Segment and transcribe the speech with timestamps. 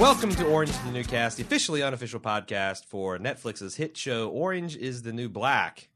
[0.00, 4.30] Welcome to Orange is the New Cast, the officially unofficial podcast for Netflix's hit show
[4.30, 5.90] Orange is the New Black.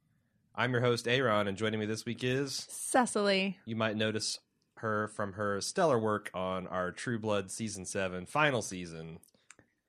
[0.54, 3.56] I'm your host, Aaron, and joining me this week is Cecily.
[3.64, 4.40] you might notice
[4.76, 9.20] her from her stellar work on our True Blood season seven final season.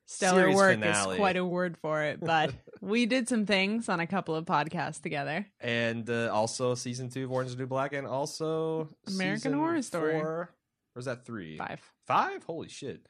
[0.06, 1.16] Stellar work finale.
[1.16, 4.46] is quite a word for it, but we did some things on a couple of
[4.46, 5.46] podcasts together.
[5.60, 9.82] and uh, also season two of Orange is the New Black, and also American Horror
[9.82, 10.14] Story.
[10.14, 10.50] Four, or
[10.96, 11.58] was that three?
[11.58, 11.82] Five.
[12.08, 12.46] Five?
[12.46, 13.06] Holy shit!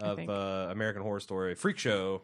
[0.00, 2.22] I Of uh, American Horror Story, Freak Show.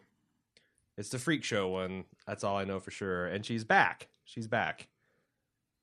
[0.97, 2.05] It's the Freak Show one.
[2.27, 3.25] That's all I know for sure.
[3.25, 4.07] And she's back.
[4.25, 4.87] She's back,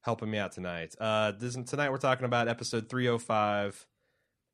[0.03, 0.95] helping me out tonight.
[1.01, 3.87] Uh, this tonight we're talking about episode three hundred five,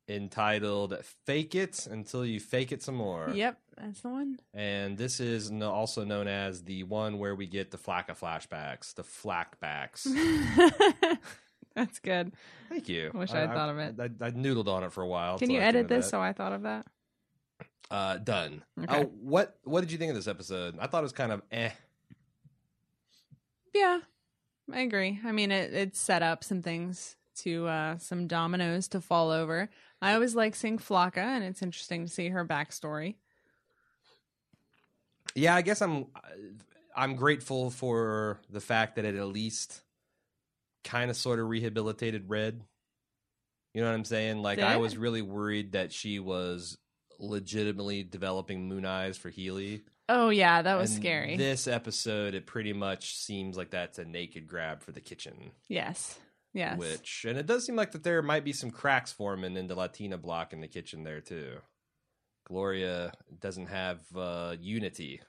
[0.09, 4.39] entitled "Fake It Until You Fake It Some More." Yep, that's the one.
[4.53, 8.95] And this is no, also known as the one where we get the flacka flashbacks,
[8.95, 10.07] the flackbacks.
[11.75, 12.33] that's good.
[12.69, 13.11] Thank you.
[13.13, 13.95] Wish I had thought of it.
[13.99, 15.37] I, I, noodled on it for a while.
[15.37, 16.11] Can you I edit this that.
[16.11, 16.87] so I thought of that?
[17.89, 18.63] Uh, done.
[18.83, 19.03] Okay.
[19.03, 20.77] Oh, what what did you think of this episode?
[20.79, 21.69] I thought it was kind of eh.
[23.73, 23.99] Yeah,
[24.71, 25.19] I agree.
[25.23, 29.69] I mean, it, it set up some things to uh, some dominoes to fall over.
[30.01, 33.15] I always like seeing Flaca, and it's interesting to see her backstory.
[35.35, 36.07] Yeah, I guess I'm
[36.95, 39.81] I'm grateful for the fact that it at least
[40.83, 42.61] kind of sort of rehabilitated Red.
[43.73, 44.41] You know what I'm saying?
[44.41, 46.77] Like Did I was really worried that she was
[47.19, 49.83] legitimately developing moon eyes for Healy.
[50.09, 51.37] Oh yeah, that was And scary.
[51.37, 55.51] This episode, it pretty much seems like that's a naked grab for the kitchen.
[55.67, 56.17] yes,
[56.53, 56.77] yes.
[56.77, 59.75] Which, and it does seem like that there might be some cracks forming in the
[59.75, 61.57] Latina block in the kitchen there too.
[62.47, 63.11] Gloria
[63.41, 65.19] doesn't have uh, unity.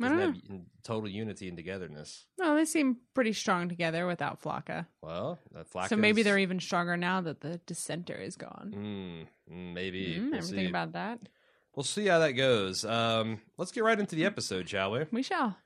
[0.00, 2.26] I don't in- total unity and togetherness.
[2.38, 4.86] No, they seem pretty strong together without Flaca.
[5.02, 9.26] Well, that Flaca's, So maybe they're even stronger now that the dissenter is gone.
[9.50, 10.16] Mm, maybe.
[10.18, 10.66] Mm, we'll ever see.
[10.66, 11.20] about that?
[11.74, 12.84] We'll see how that goes.
[12.84, 15.04] Um, let's get right into the episode, shall we?
[15.12, 15.56] We shall.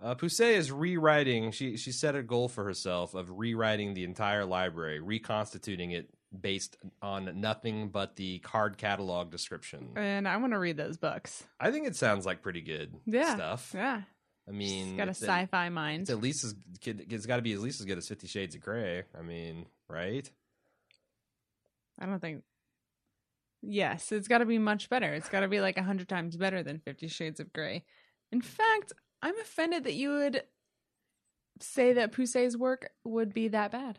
[0.00, 1.50] Uh, Poussey is rewriting.
[1.50, 6.08] She she set a goal for herself of rewriting the entire library, reconstituting it
[6.38, 9.90] based on nothing but the card catalog description.
[9.96, 11.44] And I want to read those books.
[11.58, 13.34] I think it sounds like pretty good Yeah.
[13.34, 13.72] stuff.
[13.74, 14.02] Yeah.
[14.48, 16.02] I mean, She's got a sci-fi mind.
[16.02, 16.54] It's at least as
[16.84, 19.04] it's got to be at least as good as Fifty Shades of Grey.
[19.16, 20.28] I mean, right?
[21.98, 22.42] I don't think.
[23.62, 25.12] Yes, it's got to be much better.
[25.12, 27.84] It's got to be like a hundred times better than Fifty Shades of Grey.
[28.32, 28.92] In fact,
[29.22, 30.42] I'm offended that you would
[31.60, 33.98] say that Poussey's work would be that bad.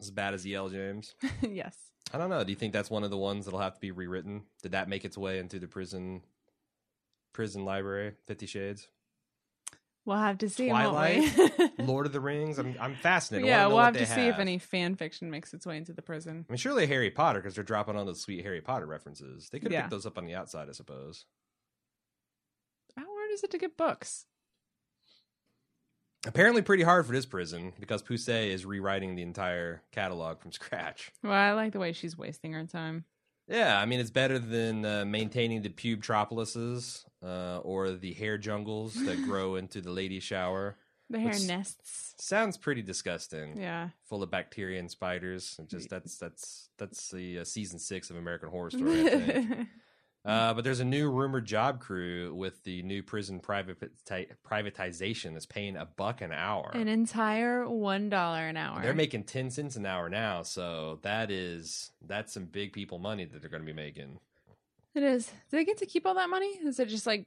[0.00, 0.68] As bad as E.L.
[0.68, 1.14] James.
[1.42, 1.74] yes.
[2.12, 2.44] I don't know.
[2.44, 4.42] Do you think that's one of the ones that'll have to be rewritten?
[4.62, 6.22] Did that make its way into the prison
[7.32, 8.12] prison library?
[8.26, 8.88] Fifty Shades,
[10.04, 10.68] We'll have to see.
[10.68, 11.24] Twilight?
[11.80, 12.58] Lord of the Rings.
[12.58, 13.48] I'm I'm fascinated.
[13.48, 16.44] Yeah, we'll have to see if any fan fiction makes its way into the prison.
[16.48, 19.48] I mean, surely Harry Potter because they're dropping on those sweet Harry Potter references.
[19.50, 19.80] They could have Yeah.
[19.82, 21.24] picked those up on the outside, I suppose.
[22.96, 24.26] How hard is it to get books?
[26.26, 31.12] Apparently, pretty hard for this prison because Poussey is rewriting the entire catalog from scratch.
[31.22, 33.04] Well, I like the way she's wasting her time.
[33.48, 38.94] Yeah, I mean, it's better than uh, maintaining the pubtropolises uh, or the hair jungles
[39.04, 40.76] that grow into the lady shower.
[41.08, 42.14] The hair nests.
[42.18, 43.56] Sounds pretty disgusting.
[43.56, 43.90] Yeah.
[44.08, 45.54] Full of bacteria and spiders.
[45.58, 49.68] And just that's that's that's the uh, season six of American Horror Story.
[50.26, 53.78] Uh, but there's a new rumored job crew with the new prison private
[54.44, 56.70] privatization that's paying a buck an hour.
[56.74, 58.82] An entire one dollar an hour.
[58.82, 63.24] They're making ten cents an hour now, so that is that's some big people money
[63.24, 64.18] that they're going to be making.
[64.94, 65.26] It is.
[65.26, 66.48] Do they get to keep all that money?
[66.64, 67.26] Is it just like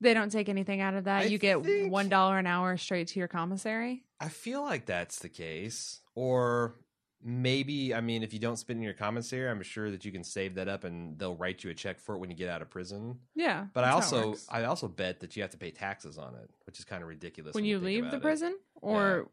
[0.00, 1.22] they don't take anything out of that?
[1.22, 4.04] I you get think- one dollar an hour straight to your commissary.
[4.20, 6.00] I feel like that's the case.
[6.14, 6.76] Or
[7.26, 10.22] maybe, I mean, if you don't spend in your commissary, I'm sure that you can
[10.22, 12.60] save that up and they'll write you a check for it when you get out
[12.62, 13.18] of prison.
[13.34, 14.40] Yeah, But I that's how it also.
[14.50, 17.08] I also bet that you have to pay taxes on it, which is kind of
[17.08, 17.54] ridiculous.
[17.54, 18.22] when you think leave the it.
[18.22, 19.28] prison or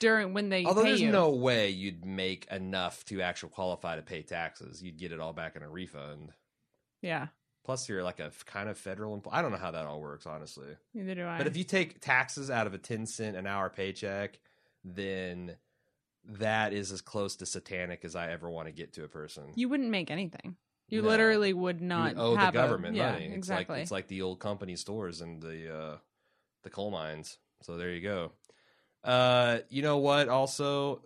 [0.00, 1.10] during when they Although there's you.
[1.12, 4.82] no way you'd make enough to actually qualify to pay taxes.
[4.82, 6.32] You'd get it all back in a refund.
[7.02, 7.26] yeah,
[7.64, 9.34] Plus, you're like a kind of federal employee.
[9.34, 10.68] I don't know how that all works, honestly.
[10.94, 11.36] Neither do I.
[11.36, 14.38] But if you take taxes out of a 10 cent an hour paycheck,
[14.84, 15.54] then
[16.28, 19.44] that is as close to satanic as I ever want to get to a person.
[19.54, 20.56] you wouldn't make anything.
[20.88, 21.08] You No.
[21.08, 23.26] literally would You not owe the have a- government yeah, money.
[23.26, 23.74] It's Exactly.
[23.76, 25.98] like it's like the old company stores and the uh
[26.62, 27.38] the coal mines.
[27.62, 28.32] So there you go.
[29.04, 31.02] Uh you know what also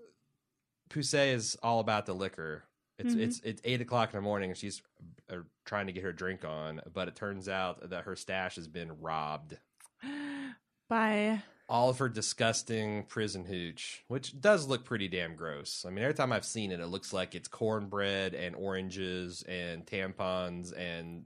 [0.91, 2.65] Poussey is all about the liquor.
[2.99, 3.21] It's Mhm.
[3.21, 4.83] it's it's eight o'clock in the morning and she's
[5.31, 8.69] uh, trying to get her drink on, but it turns out that her stash has
[8.69, 9.57] been robbed.
[10.89, 11.43] By
[11.73, 15.87] all of her disgusting prison hooch, which does look pretty damn gross.
[15.87, 19.87] I mean, every time I've seen it, it looks like it's cornbread and oranges and
[19.87, 21.25] tampons and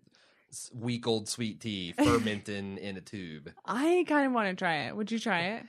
[0.73, 3.51] week old sweet tea fermenting in a tube.
[3.65, 4.97] I kind of want to try it.
[4.97, 5.65] Would you try it?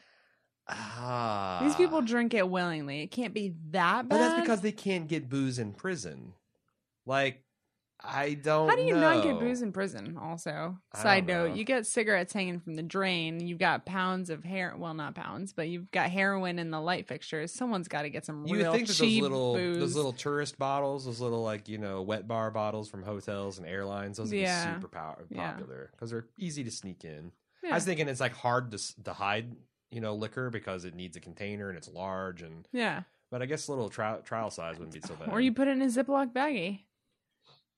[0.70, 3.02] Ah, These people drink it willingly.
[3.02, 4.10] It can't be that bad.
[4.10, 6.34] but that's because they can't get booze in prison.
[7.06, 7.42] Like,
[8.04, 8.70] I don't.
[8.70, 10.18] How do you not get booze in prison?
[10.22, 11.56] Also, I side note: know.
[11.56, 13.46] you get cigarettes hanging from the drain.
[13.46, 14.76] You've got pounds of hair.
[14.78, 17.52] Well, not pounds, but you've got heroin in the light fixtures.
[17.52, 19.80] Someone's got to get some You real think that those little booze.
[19.80, 23.68] those little tourist bottles, those little like you know wet bar bottles from hotels and
[23.68, 24.68] airlines, those Yeah.
[24.68, 27.32] be super power, popular because they're easy to sneak in.
[27.64, 27.72] Yeah.
[27.72, 29.56] I was thinking it's like hard to to hide,
[29.90, 32.68] you know, liquor because it needs a container and it's large and.
[32.72, 33.02] yeah,
[33.32, 35.30] But I guess a little trial trial size wouldn't be so bad.
[35.30, 36.82] or you put it in a Ziploc baggie,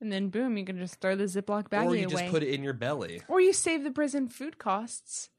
[0.02, 1.88] and then boom, you can just throw the Ziploc baggie away.
[1.88, 2.22] or you away.
[2.22, 3.22] just put it in your belly.
[3.28, 5.30] Or you save the prison food costs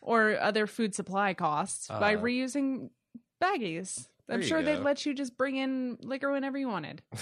[0.00, 2.90] or other food supply costs by Uh, reusing
[3.42, 4.08] baggies.
[4.26, 4.82] there I'm you sure they'd go.
[4.82, 7.02] let you just bring in liquor whenever you wanted.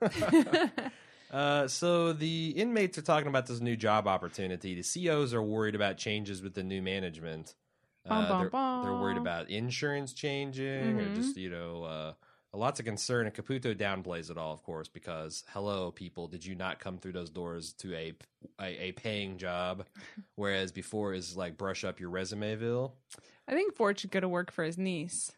[1.30, 4.78] Uh, so the inmates are talking about this new job opportunity.
[4.78, 7.54] The COs are worried about changes with the new management.
[8.06, 11.14] Bum, Uh, bum, they're, they're worried about insurance changing or Mhm.
[11.14, 12.12] just you know uh,
[12.58, 13.26] lots of concern.
[13.26, 17.12] And Caputo downplays it all, of course, because hello, people, did you not come through
[17.12, 18.12] those doors to a
[18.60, 19.86] a, a paying job?
[20.36, 22.92] Whereas before is like brush up your resumeville.
[23.48, 25.32] I think Ford should go to work for his niece.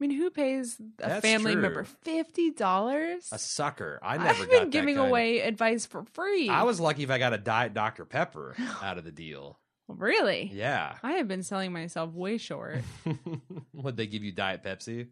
[0.00, 1.60] I mean, who pays a That's family true.
[1.60, 3.28] member fifty dollars?
[3.32, 3.98] A sucker.
[4.02, 6.48] I never I've been giving away advice for free.
[6.48, 9.58] I was lucky if I got a diet Dr Pepper out of the deal.
[9.88, 10.50] really.
[10.54, 10.94] Yeah.
[11.02, 12.78] I have been selling myself way short.
[13.74, 15.08] Would they give you Diet Pepsi?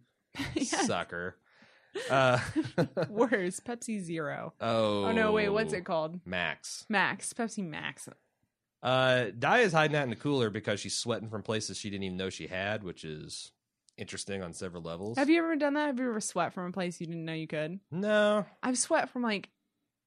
[0.54, 0.87] Yes.
[0.87, 1.37] Sucker.
[2.10, 2.38] Uh,
[3.08, 4.52] Worse, Pepsi Zero.
[4.60, 5.04] oh.
[5.06, 6.20] Oh no, wait, what's it called?
[6.24, 6.84] Max.
[6.88, 8.08] Max, Pepsi Max.
[8.82, 12.04] Uh, Di is hiding out in the cooler because she's sweating from places she didn't
[12.04, 13.50] even know she had, which is
[13.96, 15.18] interesting on several levels.
[15.18, 15.86] Have you ever done that?
[15.86, 17.80] Have you ever sweat from a place you didn't know you could?
[17.90, 18.46] No.
[18.62, 19.48] I've sweat from like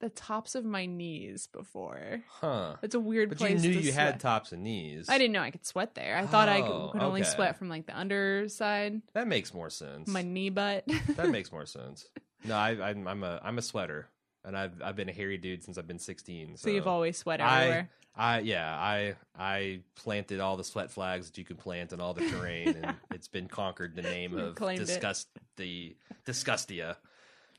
[0.01, 2.21] the tops of my knees before.
[2.27, 2.75] Huh.
[2.81, 3.61] It's a weird But you place.
[3.61, 4.05] knew to you sweat.
[4.13, 5.07] had tops and knees.
[5.09, 6.17] I didn't know I could sweat there.
[6.17, 7.29] I thought I Oh, could, could only okay.
[7.29, 10.07] sweat from like the underside, That makes more sense.
[10.09, 10.83] my knee butt.
[11.15, 12.07] that makes more sense.
[12.43, 14.09] No, I, I'm I'm a I'm a sweater,
[14.43, 16.57] and I've I've been a hairy dude since I've been 16.
[16.57, 17.89] So, so you've always sweat everywhere.
[18.15, 22.13] I yeah I I planted all the sweat flags that you could plant in all
[22.13, 24.85] the terrain, and it's been conquered in the name You of claimed it.
[24.85, 25.27] disgust
[25.57, 25.95] the
[26.25, 26.97] disgustia.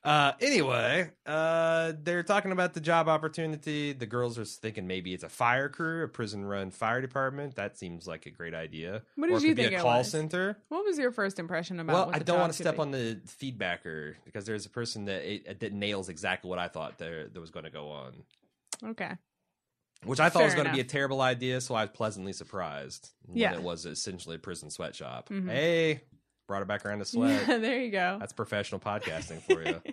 [0.04, 3.92] Uh, anyway, uh, they're talking about the job opportunity.
[3.92, 7.54] The girls are thinking maybe it's a fire crew, a prison-run fire department.
[7.54, 9.02] That seems like a great idea.
[9.14, 10.10] What or did it you could be think a it call was?
[10.10, 10.58] center.
[10.70, 11.92] what was your first impression about?
[11.94, 12.80] Well, what I the don't job want to could step be?
[12.80, 16.98] on the feedbacker because there's a person that it, that nails exactly what I thought
[16.98, 18.12] there that was going to go on,
[18.84, 19.12] Okay.
[20.04, 20.90] which I thought Fair was going to be a enough.
[20.90, 21.60] terrible idea.
[21.60, 23.54] So I was pleasantly surprised when Yeah.
[23.54, 25.28] it was essentially a prison sweatshop.
[25.28, 25.48] Mhm.
[25.48, 26.00] Hey,
[26.52, 27.48] brought it back around to sweat.
[27.48, 28.18] Yeah, there you go.
[28.20, 29.80] That's professional podcasting for you.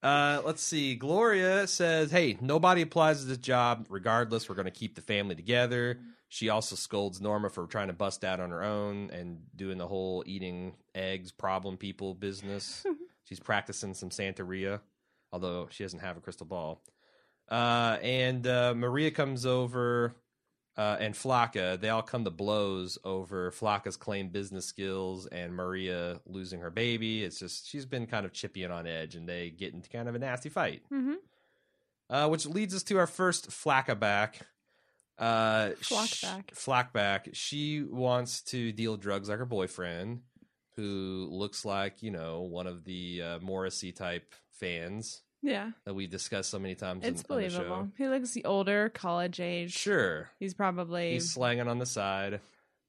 [0.00, 0.94] Uh, let's see.
[0.94, 3.86] Gloria says, "Hey, nobody applies to this job.
[3.90, 7.92] Regardless, we're going to keep the family together." She also scolds Norma for trying to
[7.94, 12.86] bust out on her own and doing the whole eating eggs problem people business.
[13.24, 14.78] She's practicing some Santeria,
[15.32, 16.80] although she doesn't have a crystal ball.
[17.48, 20.14] Uh, and uh, Maria comes over,
[20.78, 21.78] uh, and Flaca.
[21.78, 27.24] They all come to blows over Flaca's claimed business skills and Maria losing her baby.
[27.24, 30.08] It's just she's been kind of chippy and on edge, and they get into kind
[30.08, 30.82] of a nasty fight.
[30.88, 31.14] hmm
[32.08, 34.40] Uh, which leads us to our first Flacka back.
[35.18, 36.50] Uh, Flockback.
[36.50, 37.28] sh- Flockback.
[37.34, 40.20] She wants to deal drugs like her boyfriend,
[40.76, 46.10] who looks like you know one of the uh, Morrissey type fans Yeah, that we've
[46.10, 47.04] discussed so many times.
[47.04, 47.58] it's in, on the show.
[47.58, 47.88] believable.
[47.96, 49.72] He looks older, college age.
[49.72, 52.40] Sure, He's probably he's slanging on the side.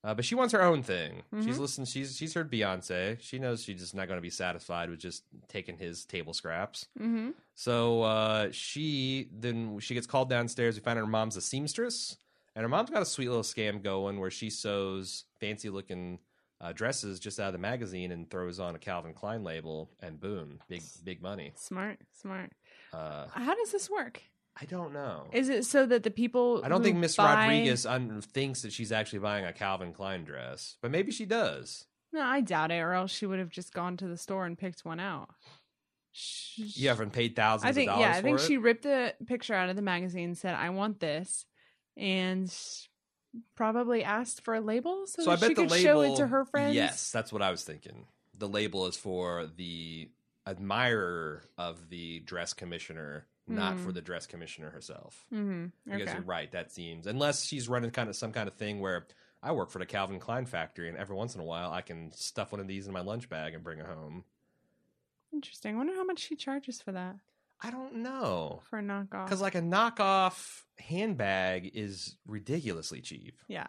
[0.01, 1.23] Uh, but she wants her own thing.
[1.43, 1.59] She's Mhm.
[1.59, 1.87] listened.
[1.89, 3.17] She's she's heard Beyonce.
[3.19, 6.87] She knows she's just not going to be satisfied with just taking his table scraps.
[6.97, 10.75] hmm So uh, she then she gets called downstairs.
[10.75, 12.15] We find out her mom's a seamstress,
[12.55, 16.19] and her mom's got a sweet little scam going where she sews fancy looking
[16.61, 20.19] uh, dresses just out of the magazine and throws on a Calvin Klein label, and
[20.19, 21.53] boom, big big money.
[21.55, 22.51] Smart, smart.
[22.93, 24.21] Uh, How does this work?
[24.61, 25.27] I don't know.
[25.31, 26.61] Is it so that the people?
[26.63, 30.25] I don't think Miss buy- Rodriguez un- thinks that she's actually buying a Calvin Klein
[30.25, 31.85] dress, but maybe she does.
[32.11, 32.79] No, I doubt it.
[32.79, 35.29] Or else she would have just gone to the store and picked one out.
[36.11, 38.17] Sh- You haven't paid thousands I think of dollars yeah.
[38.17, 41.45] I think for she ripped a picture out of the magazine, said, "I want this,"
[41.95, 42.51] and
[43.55, 45.83] probably asked for a label so, So I bet she the could label.
[45.83, 46.74] show it to her friends.
[46.75, 48.05] Yes, that's what I was thinking.
[48.38, 50.09] The label is for the
[50.48, 53.83] admirer of the dress commissioner, not Hmm.
[53.83, 55.25] for the dress commissioner herself.
[55.33, 55.65] Mm-hmm.
[55.86, 56.13] Because Okay.
[56.13, 59.05] you're right, that seems unless she's running kind of some kind of thing where
[59.43, 62.12] I work for the Calvin Klein factory, and every once in a while I can
[62.13, 64.24] stuff one of these in my lunch bag and bring it home.
[65.31, 65.75] Interesting.
[65.75, 67.15] I wonder how much she charges for that
[67.61, 68.61] I don't know.
[68.69, 69.25] for a knockoff.
[69.25, 73.67] Because like a knockoff handbag is ridiculously cheap yeah,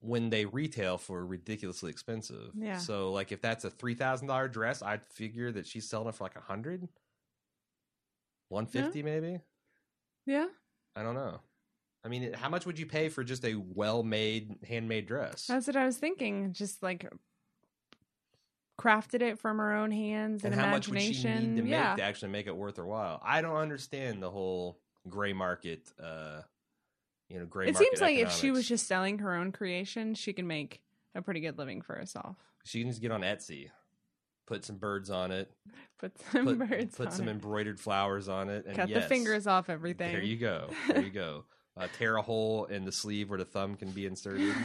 [0.00, 2.52] when they retail for ridiculously expensive.
[2.56, 2.78] Yeah.
[2.78, 6.14] So like if that's a three thousand dollar dress, I'd figure that she's selling it
[6.14, 6.88] for like a hundred.
[8.48, 9.04] 150 yeah.
[9.04, 9.38] maybe.
[10.26, 10.46] yeah.
[10.96, 11.40] I don't know.
[12.04, 15.46] I mean, how much would you pay for just a well made handmade dress?
[15.46, 16.52] That's what I was thinking.
[16.52, 17.06] Just like
[18.80, 21.54] crafted it from her own hands and, and how much would she imagination.
[21.56, 21.96] need to yeah.
[21.96, 23.20] to actually make it worth her while?
[23.24, 25.92] I don't understand the whole gray market.
[26.02, 26.42] uh
[27.28, 27.68] You know, gray.
[27.68, 30.82] it seems like if she was just selling her own creation, she could make
[31.14, 32.36] a pretty good living for herself.
[32.64, 33.70] She can just get on Etsy,
[34.46, 35.50] put some birds on it,
[35.98, 37.32] Put some put, birds put some it.
[37.32, 40.12] embroidered flowers on it, and Cut the fingers off everything.
[40.12, 40.70] There you go.
[40.88, 41.44] There you go.
[41.76, 44.54] Uh, tear a hole in the sleeve where the thumb can be inserted.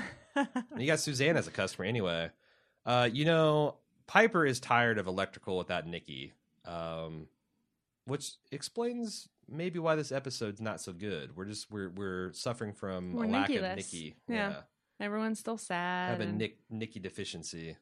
[0.77, 2.29] You got Suzanne as a customer anyway.
[2.86, 6.33] Uh, you know, Piper is tired of electrical without Nikki,
[6.65, 7.27] um,
[8.05, 11.35] which explains maybe why this episode's not so good.
[11.35, 13.77] We're just we're we're suffering from We're a lack of Nikki-less.
[13.77, 14.15] Nikki.
[14.27, 14.53] Yeah.
[15.00, 16.12] Everyone's still sad.
[16.12, 17.77] have a and- Nick Nikki deficiency.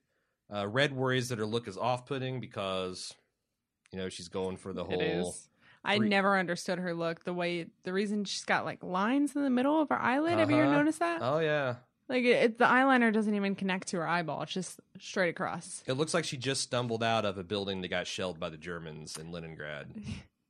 [0.53, 3.13] Uh, Red worries that her look is off-putting because
[3.91, 5.35] you know she's going for the whole.
[5.85, 7.23] I free- never understood her look.
[7.25, 10.39] The way, the reason she's got like lines in the middle of her eyelid.
[10.39, 10.77] Have you ever Uh-huh.
[10.77, 11.21] noticed that?
[11.21, 11.75] Oh yeah,
[12.09, 14.41] Like it, it, the eyeliner doesn't even connect to her eyeball.
[14.43, 15.83] It's just straight across.
[15.87, 18.57] it looks like she just stumbled out of a building that got shelled by the
[18.57, 19.87] Germans in Leningrad.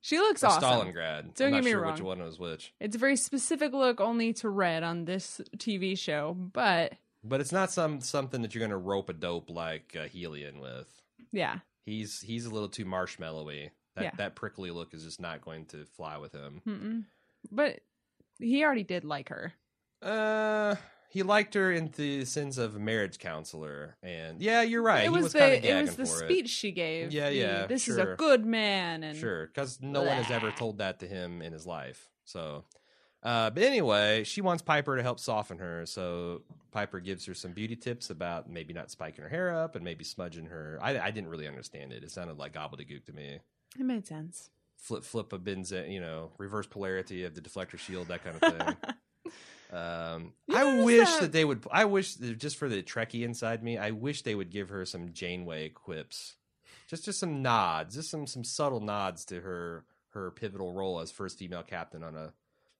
[0.05, 0.63] She looks Or awesome.
[0.91, 1.33] Stalingrad.
[1.36, 2.74] Don't I'm not get me sure which one was which.
[2.81, 6.91] It's a very specific look only to red on this TV show, but
[7.24, 10.60] But it's not some something that you're going to rope a dope like uh, Helion
[10.60, 10.91] with.
[11.31, 13.69] yeah, He's he's a little too marshmallowy.
[13.95, 14.12] That Yeah.
[14.17, 16.62] that prickly look is just not going to fly with him.
[16.67, 17.03] Mm-mm.
[17.50, 17.79] but
[18.39, 19.53] he already did like her.
[20.01, 20.75] Uh,
[21.13, 25.05] he liked her in the sense of a marriage counselor, and yeah, you're right.
[25.05, 27.13] it was, was, the it was the speech she gave.
[27.13, 30.79] Yeah, yeah, This is a good man, and Sure, because no one has ever told
[30.79, 32.10] that to him in his life.
[32.25, 32.63] So,
[33.22, 35.86] uh, but anyway, she wants Piper to help soften her.
[35.86, 36.41] So
[36.72, 40.03] Piper gives her some beauty tips about maybe not spiking her hair up and maybe
[40.03, 40.79] smudging her.
[40.82, 42.03] I, I didn't really understand it.
[42.03, 43.38] It sounded like gobbledygook to me.
[43.79, 44.50] it made sense.
[44.77, 48.58] Flip, flip a benzene, you know, reverse polarity of the deflector shield, that kind of
[48.58, 48.77] thing.
[49.74, 51.65] Um, I wish that- that they would.
[51.72, 54.86] I wish that just for the Trekkie inside me, I wish they would give her
[54.86, 56.36] some Janeway quips,
[56.88, 61.12] just just some nods, just some some subtle nods to her her pivotal role as
[61.12, 62.34] first female captain on a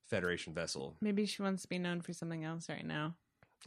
[0.05, 0.95] Federation vessel.
[1.01, 3.15] Maybe she wants to be known for something else right now.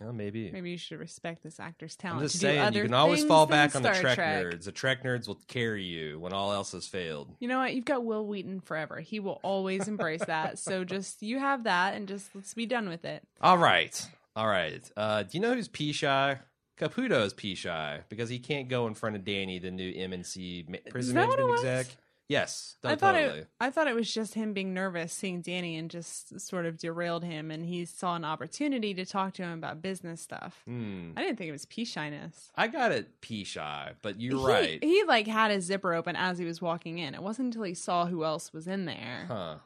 [0.03, 0.51] Oh, maybe.
[0.51, 2.21] Maybe you should respect this actor's talent.
[2.21, 4.45] I'm just to do saying, you can always fall back on the Trek, Trek.
[4.45, 4.65] nerds.
[4.65, 7.35] The Trek nerds will carry you when all else has failed.
[7.41, 7.75] You know what?
[7.75, 9.01] You've got Wil Wheaton forever.
[9.01, 10.59] He will always embrace that.
[10.59, 13.23] So just you have that, and just let's be done with it.
[13.41, 14.07] All right.
[14.35, 14.83] All right.
[14.97, 16.39] Uh, do you know who's pea shy?
[16.79, 20.91] Caputo is pea shy because he can't go in front of Danny, the new MCC
[20.91, 21.97] prison that what it management was?
[22.29, 23.41] Yes, I thought totally.
[23.41, 23.49] it.
[23.61, 27.23] I thought it was just him being nervous seeing Danny, and just sort of derailed
[27.23, 27.53] him.
[27.53, 30.61] And he saw an opportunity to talk to him about business stuff.
[30.65, 31.13] Hmm.
[31.17, 32.51] I didn't think it was pea shyness.
[32.57, 34.83] I got it pea shy, but you're he, right.
[34.85, 37.15] He like had his zipper open as he was walking in.
[37.15, 39.27] It wasn't until he saw who else was in there.
[39.29, 39.57] Huh.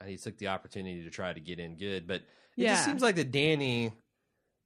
[0.00, 2.24] And he took the opportunity to try to get in good, but it
[2.56, 2.74] Yeah.
[2.74, 3.92] just seems like that Danny.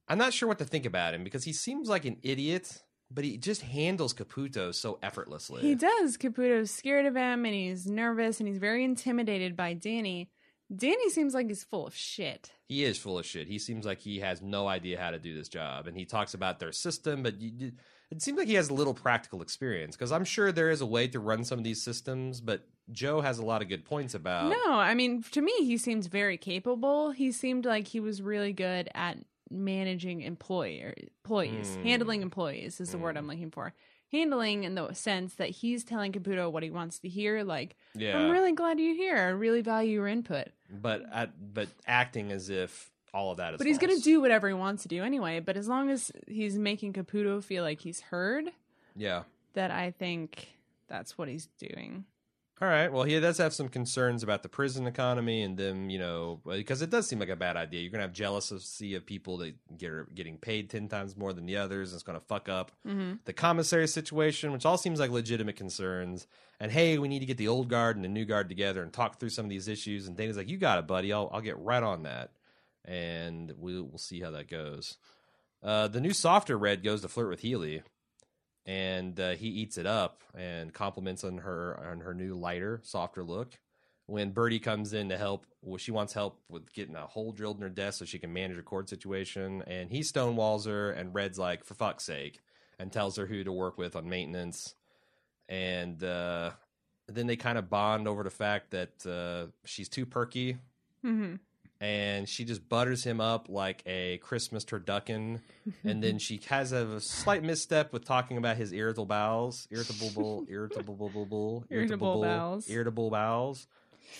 [0.07, 2.83] I'm not sure what to think about him because he seems like an idiot,
[3.15, 5.61] but he just handles Caputo so effortlessly.
[5.61, 6.17] He does.
[6.17, 10.29] Caputo's scared of him and he's nervous and he's very intimidated by Danny.
[10.75, 12.51] Danny seems like he's full of shit.
[12.67, 13.47] He is full of shit.
[13.47, 16.33] He seems like he has no idea how to do this job, and he talks
[16.33, 17.73] about their system, but you,
[18.09, 19.95] it seems like he has little practical experience.
[19.95, 23.21] Because I'm sure there is a way to run some of these systems, but Joe
[23.21, 24.49] has a lot of good points about.
[24.49, 27.11] no, I mean, to me, he seems very capable.
[27.11, 29.19] He seemed like he was really good at
[29.55, 31.83] managing employer employees, Mm.
[31.83, 33.19] handling employees is the word Mm.
[33.19, 33.73] I'm looking for.
[34.11, 37.43] Handling in the sense that he's telling Caputo what he wants to hear.
[37.43, 39.17] Like, yeah, I'm really glad you're here.
[39.17, 40.47] I really value your input.
[40.69, 43.57] but at, but acting as if all of that is.
[43.57, 45.39] But he's going to do whatever he wants to do anyway.
[45.39, 48.51] But as long as he's making Caputo feel like he's heard,
[48.95, 50.49] Yeah, that I think
[50.87, 52.05] that's what he's doing.
[52.61, 52.89] All right.
[52.91, 56.81] Well, he does have some concerns about the prison economy and them, you know, because
[56.81, 57.81] it does seem like a bad idea.
[57.81, 61.57] You're gonna have jealousy of people that get getting paid ten times more than the
[61.57, 63.15] others, and it's gonna fuck up Mm-hmm.
[63.25, 66.27] the commissary situation, which all seems like legitimate concerns.
[66.61, 68.93] And hey, we need to get the old guard and the new guard together and
[68.93, 70.07] talk through some of these issues.
[70.07, 71.11] And Dana's like, "You got it, buddy.
[71.11, 72.31] I'll I'll get right on that,
[72.85, 74.97] and we'll we'll see how that goes."
[75.61, 77.81] Uh, the new softer red goes to flirt with Healy,
[78.65, 83.23] and uh, he eats it up and compliments on her on her new lighter, softer
[83.23, 83.59] look.
[84.07, 87.57] When Berdie comes in to help, well, she wants help with getting a hole drilled
[87.57, 90.91] in her desk so she can manage a cord situation, and he stonewalls her.
[90.91, 92.39] And Red's like, "For fuck's sake!"
[92.77, 94.75] and tells her who to work with on maintenance.
[95.47, 96.51] And uh,
[97.07, 100.57] then they kind of bond over the fact that uh, she's too perky,
[101.05, 101.35] Mm-hmm.
[101.81, 105.41] And she just butters him up like a Christmas turducken.
[105.83, 111.65] and then she has a slight misstep with talking about his irritable bowels, irritable, irritable,
[111.69, 112.69] Irritable bowels.
[112.69, 113.67] irritable bowels.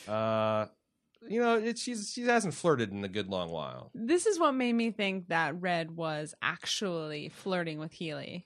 [0.08, 0.66] Uh,
[1.28, 3.90] you know, it, she's she hasn't flirted in a good long while.
[3.96, 8.46] This is what made me think that Red was actually flirting with Healy.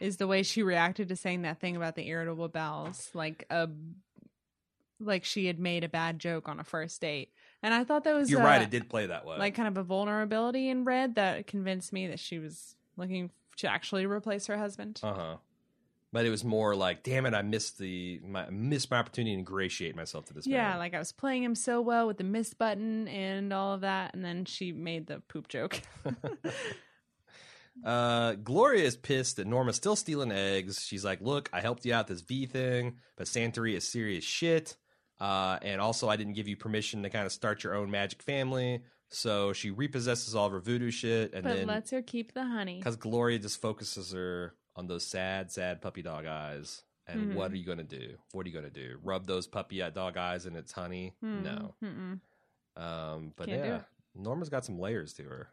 [0.00, 3.68] Is the way she reacted to saying that thing about the irritable bowels, like a,
[4.98, 7.30] like she had made a bad joke on a first date,
[7.62, 9.36] and I thought that was You're uh, right; it did play that way.
[9.38, 13.68] like kind of a vulnerability in Red that convinced me that she was looking to
[13.70, 15.00] actually replace her husband.
[15.02, 15.36] Uh huh.
[16.12, 19.38] But it was more like, damn it, I missed the my missed my opportunity to
[19.38, 20.56] ingratiate myself to this man.
[20.56, 20.78] yeah, man.
[20.78, 24.14] like I was playing him so well with the miss button and all of that,
[24.14, 25.80] and then she made the poop joke.
[27.84, 30.84] uh, Gloria is pissed that Norma's still stealing eggs.
[30.84, 34.76] She's like, "Look, I helped you out this V thing, but Santeria is serious shit.
[35.20, 38.22] Uh, and also, I didn't give you permission to kind of start your own magic
[38.22, 42.32] family." So she repossesses all of her voodoo shit, and but then lets her keep
[42.32, 42.78] the honey.
[42.78, 46.82] because Gloria just focuses her on those sad, sad puppy dog eyes.
[47.08, 47.34] And Mhm.
[47.34, 48.16] what are you gonna do?
[48.32, 48.98] What are you gonna do?
[49.02, 51.14] Rub those puppy dog eyes in its honey?
[51.20, 51.74] Hmm, No.
[51.82, 52.20] mm-mm.
[52.76, 53.80] Um, but Can't yeah.
[54.14, 55.48] Norma's got some layers to her,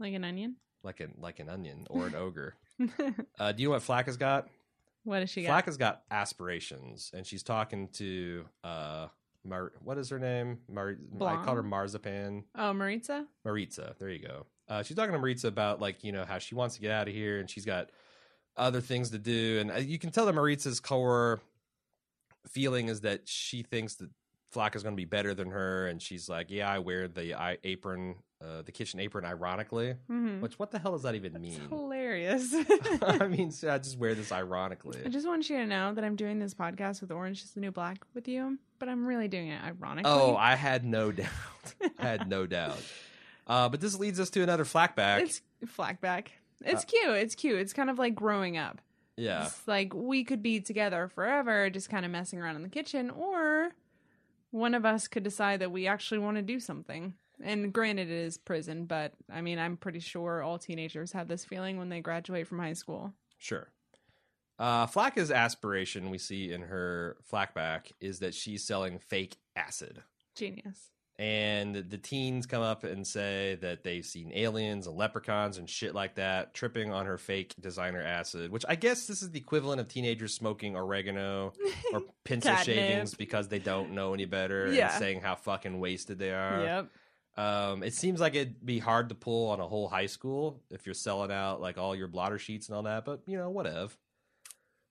[0.00, 0.56] like an onion.
[0.82, 2.56] like an like an onion or an ogre.
[3.38, 4.48] Uh, do you know what Flack has got?
[5.06, 5.48] What does she got?
[5.48, 9.06] Flack has got aspirations, and she's talking to uh,
[9.44, 10.58] Mar- what is her name?
[10.68, 12.44] Mar- I called her Marzipan.
[12.54, 13.26] Oh, Maritza.
[13.44, 13.94] Maritza.
[13.98, 14.46] There you go.
[14.68, 17.08] Uh, she's talking to Maritza about like you know how she wants to get out
[17.08, 17.90] of here, and she's got
[18.56, 21.40] other things to do, and uh, you can tell that Maritza's core
[22.48, 24.10] feeling is that she thinks that
[24.50, 27.34] Flack is going to be better than her, and she's like, "Yeah, I wear the
[27.34, 30.40] I- apron, uh, the kitchen apron, ironically." Mm-hmm.
[30.40, 31.68] Which what the hell does that even It's mean?
[33.02, 35.00] I mean, so I just wear this ironically.
[35.04, 37.60] I just want you to know that I'm doing this podcast with Orange is the
[37.60, 40.10] New Black with you, but I'm really doing it ironically.
[40.10, 41.28] Oh, I had no doubt.
[41.98, 42.78] I had no doubt.
[43.46, 45.20] Uh, but this leads us to another flackback.
[45.20, 45.40] it's
[45.76, 46.28] flackback.
[46.64, 47.16] It's Uh, cute.
[47.16, 47.58] It's cute.
[47.60, 48.80] It's kind of like growing up.
[49.16, 49.44] yeah.
[49.46, 53.10] It's like we could be together forever, just kind of messing around in the kitchen,
[53.10, 53.70] or
[54.50, 57.14] one of us could decide that we actually want to do something.
[57.42, 61.44] And granted, it is prison, but I mean, I'm pretty sure all teenagers have this
[61.44, 63.12] feeling when they graduate from high school.
[63.38, 63.68] Sure.
[64.58, 70.02] Uh, Flaca's aspiration we see in her flackback is that she's selling fake acid.
[70.34, 70.90] Genius.
[71.18, 75.94] And the teens come up and say that they've seen aliens and leprechauns and shit
[75.94, 79.80] like that, tripping on her fake designer acid, which I guess this is the equivalent
[79.80, 81.54] of teenagers smoking oregano
[81.94, 82.64] or pencil Catnip.
[82.76, 84.90] shavings because they don't know any better Yeah.
[84.90, 86.62] and saying how fucking wasted they are.
[86.62, 86.88] yep.
[87.36, 90.86] Um, it seems like it'd be hard to pull on a whole high school if
[90.86, 93.92] you're selling out like all your blotter sheets and all that, but you know, whatever.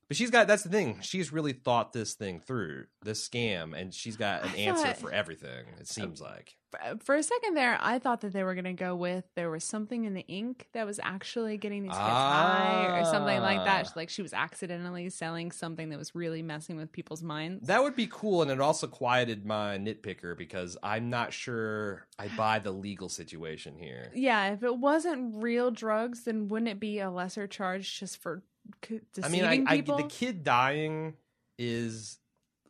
[0.07, 0.99] But she's got that's the thing.
[1.01, 4.97] She's really thought this thing through, this scam, and she's got an I answer thought-
[4.97, 6.55] for everything, it seems like.
[6.71, 9.49] For- For a second there, I thought that they were going to go with there
[9.49, 13.59] was something in the ink that was actually getting these kids high or something like
[13.61, 13.63] Ah.
[13.65, 13.95] that.
[13.95, 17.65] Like she was accidentally selling something that was really messing with people's minds.
[17.67, 22.27] That would be cool, and it also quieted my nitpicker because I'm not sure I
[22.37, 24.11] buy the legal situation here.
[24.13, 28.43] Yeah, if it wasn't real drugs, then wouldn't it be a lesser charge just for
[28.87, 31.15] c- I deceiving mean, I, I the kid dying
[31.57, 32.19] is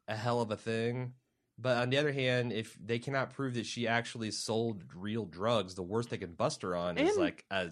[0.08, 1.13] a hell of a thing.
[1.58, 5.75] But on the other hand, if they cannot prove that she actually sold real drugs,
[5.75, 7.69] the worst they can bust her on is like a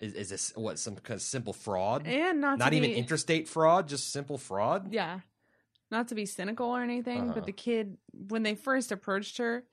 [0.00, 2.06] is, is this what some kind of simple fraud?
[2.06, 4.92] and not, Not even be, interstate fraud, just simple fraud.
[4.94, 5.20] Yeah,
[5.90, 7.32] not to be cynical or anything, Uh-huh.
[7.34, 9.64] but the kid when they first approached her,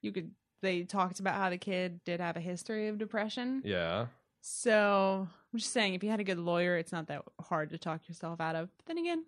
[0.00, 0.30] you could
[0.62, 3.60] they talked about how the kid did have a history of depression.
[3.64, 4.06] Yeah.
[4.40, 7.78] So I'm just saying, if you had a good lawyer, it's not that hard to
[7.78, 8.70] talk yourself out of.
[8.78, 9.24] But then again,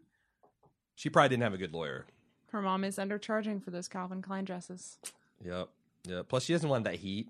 [0.95, 2.07] She probably didn't have a good lawyer.
[2.53, 4.99] her mom is undercharging for those Calvin Klein dresses.
[5.45, 5.69] Yep.
[6.07, 6.23] Yeah.
[6.27, 7.29] Plus, she doesn't want that heat.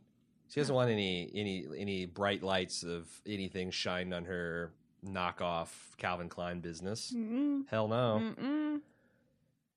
[0.49, 4.71] She doesn't want any any any bright lights of anything shined on her
[5.05, 7.13] knockoff Calvin Klein business.
[7.17, 7.63] Mm-mm.
[7.69, 8.21] Hell no.
[8.39, 8.81] Mm-mm.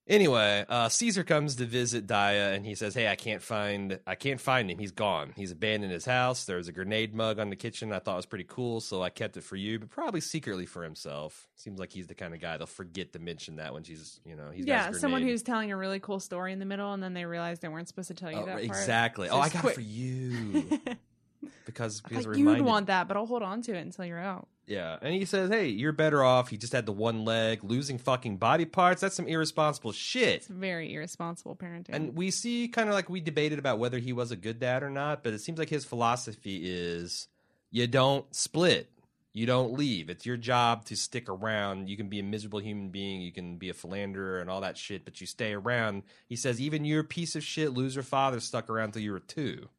[0.07, 4.15] Anyway, uh, Cesar comes to visit Daya, and he says, "Hey, I can't find, I
[4.15, 4.77] can't find him.
[4.79, 5.33] He's gone.
[5.35, 6.45] He's abandoned his house.
[6.45, 7.91] There's a grenade mug on the kitchen.
[7.91, 10.65] I thought it was pretty cool, so I kept it for you, but probably secretly
[10.65, 11.49] for himself.
[11.55, 14.37] Seems like he's the kind of guy they'll forget to mention that when she's, you
[14.37, 17.13] know, he's yeah, someone who's telling a really cool story in the middle, and then
[17.13, 19.27] they realize they weren't supposed to tell you Oh, that exactly.
[19.27, 19.73] So oh, I got quit.
[19.73, 20.79] it for you
[21.65, 24.47] because because like, you'd want that, but I'll hold on to it until you're out.
[24.67, 26.49] Yeah, and he says, "Hey, you're better off.
[26.49, 28.99] He just had the one leg, losing fucking body parts.
[28.99, 31.91] That's some irresponsible shit." It's very irresponsible parenting.
[31.93, 34.83] And we see kind of like we debated about whether he was a good dad
[34.83, 37.29] or not, but it seems like his philosophy is
[37.71, 38.91] you don't split.
[39.31, 40.09] You don't leave.
[40.09, 41.89] It's your job to stick around.
[41.89, 44.79] You can be a miserable human being, you can be a philanderer and all that
[44.79, 46.03] shit, but you stay around.
[46.27, 49.69] He says even your piece of shit loser father stuck around till you were 2.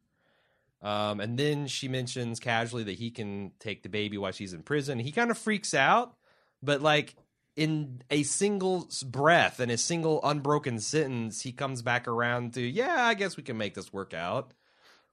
[0.81, 4.63] Um, and then she mentions casually that he can take the baby while she's in
[4.63, 4.99] prison.
[4.99, 6.15] He kind of freaks out,
[6.63, 7.15] but like
[7.55, 13.05] in a single breath and a single unbroken sentence, he comes back around to, yeah,
[13.05, 14.53] I guess we can make this work out.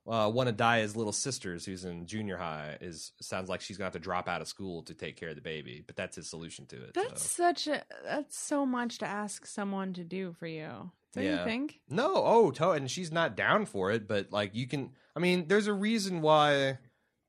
[0.06, 3.86] Uh, one of Daya's little sisters, who's in junior high, is sounds like she's gonna
[3.86, 6.30] have to drop out of school to take care of the baby, but that's his
[6.30, 6.94] solution to it.
[6.94, 7.42] that's so.
[7.42, 10.92] such a that's so much to ask someone to do for you.
[11.12, 11.80] Don't you think?
[11.88, 14.90] No, oh, to- and she's not down for it, but like you can.
[15.16, 16.78] I mean, there's a reason why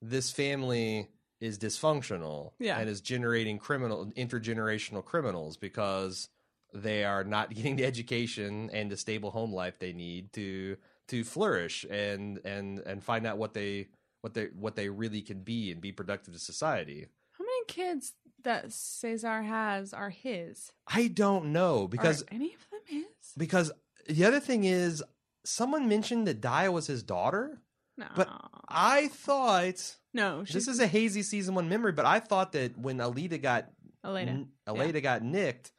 [0.02, 2.78] this family is dysfunctional Yeah.
[2.80, 6.30] and is generating criminal intergenerational criminals because
[6.74, 11.24] they are not getting the education and the stable home life they need to to
[11.24, 13.88] flourish and and and find out what they
[14.22, 17.08] what they what they really can be and be productive to society.
[17.38, 20.72] How many kids that Cesar has are his?
[20.88, 23.06] I don't know because are any of them his?
[23.38, 23.72] because
[24.10, 25.04] the other thing is
[25.46, 27.62] someone mentioned that Daya was his daughter.
[27.98, 28.30] No, But
[28.68, 30.44] I thought no.
[30.44, 33.70] She's this is a hazy season one memory, but I thought that when Aleida got
[34.06, 35.72] n- Aleida got nicked,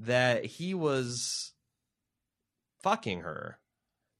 [0.00, 1.52] that he was
[2.82, 3.58] fucking her.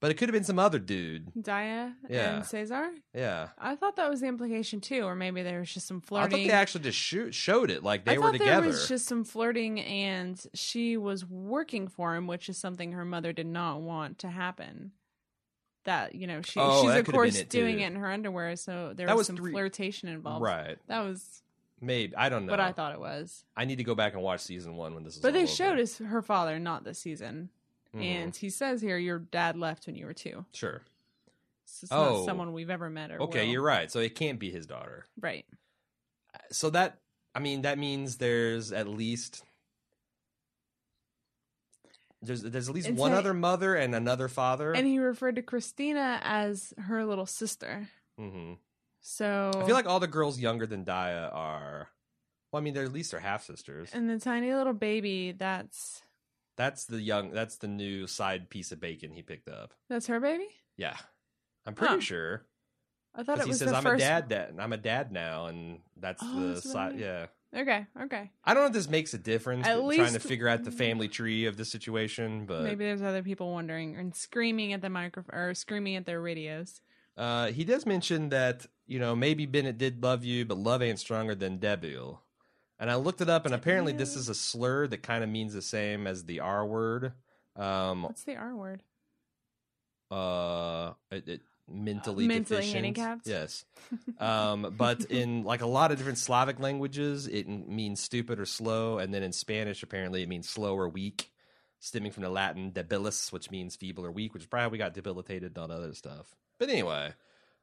[0.01, 1.33] But it could have been some other dude.
[1.39, 2.35] Daya Yeah.
[2.37, 2.91] and Cesar.
[3.15, 3.51] Yeah.
[3.57, 6.27] I thought that was the implication too, or maybe there was just some flirting.
[6.27, 8.63] I thought they actually just shoot, showed it like they I were together.
[8.63, 13.05] There was just some flirting, and she was working for him, which is something her
[13.05, 14.91] mother did not want to happen.
[15.85, 18.93] That you know, she Oh, she's of course it, doing it in her underwear, so
[18.95, 20.43] there That was, was some three- flirtation involved.
[20.45, 20.79] right.
[20.87, 21.43] That was
[21.81, 22.53] Maybe I don't know.
[22.53, 23.45] what I thought it was.
[23.57, 25.23] I need to go back and watch season one when this is.
[25.23, 27.49] But they showed us her father not this season,
[27.95, 28.05] Mhm.
[28.05, 30.45] and he says here your dad left when you were two.
[30.53, 30.83] sure.
[31.65, 32.17] So it's Oh.
[32.19, 33.53] not someone we've ever met or Okay, will.
[33.53, 33.91] you're right.
[33.91, 35.07] So it can't be his daughter.
[35.21, 35.45] right.
[36.51, 36.99] so that
[37.35, 39.43] I mean that means there's at least
[42.23, 44.73] there's there's at least It's one other mother and another father.
[44.73, 47.89] And he referred to Christina as her little sister.
[48.19, 48.55] hmm
[49.01, 51.89] So I feel like all the girls younger than Daya are.
[52.53, 53.91] Well, I mean, they're at least they're half sisters.
[53.93, 56.03] and the tiny little baby, that's
[56.57, 57.31] That's the young.
[57.31, 59.73] That's the new side piece of bacon he picked up.
[59.89, 60.47] that's her baby.
[60.77, 60.97] Yeah,
[61.67, 62.01] I'm pretty Huh.
[62.01, 62.47] sure.
[63.15, 64.03] I thought it he was says the I'm first.
[64.03, 64.29] a dad.
[64.29, 64.55] Dad.
[64.59, 66.99] I'm a dad now, and that's Oh, the that's side.
[66.99, 67.27] Yeah.
[67.55, 68.31] Okay, okay.
[68.45, 69.67] I don't know if this makes a difference.
[69.67, 73.03] At but trying to figure out the family tree of the situation, but Maybe there's
[73.03, 76.81] other people wondering and screaming at the microphone or screaming at their radios.
[77.17, 80.99] Uh, he does mention that you know maybe Bennett did love you, but love ain't
[80.99, 82.23] stronger than debil.
[82.79, 85.53] And I looked it up, and apparently this is a slur that kind of means
[85.53, 87.13] the same as the R word.
[87.55, 88.83] Um, What's the R word?
[90.11, 92.85] uh, it, it, mentally Mentally deficient.
[92.85, 93.27] handicapped?
[93.27, 93.65] Yes.
[94.19, 98.99] Um, but in like a lot of different Slavic languages, it means stupid or slow,
[98.99, 101.31] and then in Spanish, apparently, it means slow or weak,
[101.81, 104.79] stemming from the Latin debilis, which means feeble or weak, which is probably how we
[104.79, 106.35] got debilitated and all that other stuff.
[106.59, 107.13] But anyway,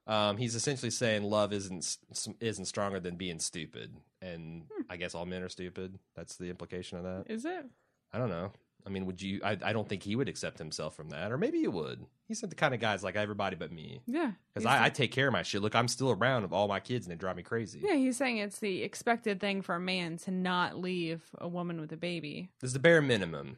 [0.06, 1.98] um, he's essentially saying love isn't
[2.42, 4.82] isn't stronger than being stupid, and Hmm.
[4.90, 5.98] I guess all men are stupid.
[6.16, 7.26] That's the implication of that.
[7.34, 7.66] Is it?
[8.12, 8.52] I don't know.
[8.86, 9.42] I mean, would you?
[9.44, 12.06] I, I don't think he would accept himself from that, or maybe he would.
[12.28, 14.02] He's the kind of guy's like everybody but me.
[14.08, 14.32] Yeah.
[14.54, 15.62] Because I, I take care of my shit.
[15.62, 17.82] Look, I'm still around of all my kids, and they drive me crazy.
[17.84, 21.80] yeah, he's saying it's the expected thing for a man to not leave a woman
[21.82, 23.58] with a baby This is the bare minimum.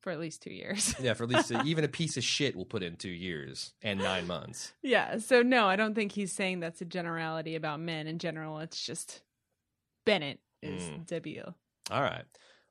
[0.00, 0.94] for at least two years.
[1.00, 3.98] Yeah, for at least even a piece of shit will put in two years and
[3.98, 4.72] nine months.
[4.82, 5.18] yeah.
[5.18, 8.58] So no, I don't think he's saying that's a generality about men in general.
[8.60, 9.22] It's just
[10.04, 11.06] Bennett is Mm.
[11.06, 11.54] debil.
[11.90, 12.24] All right.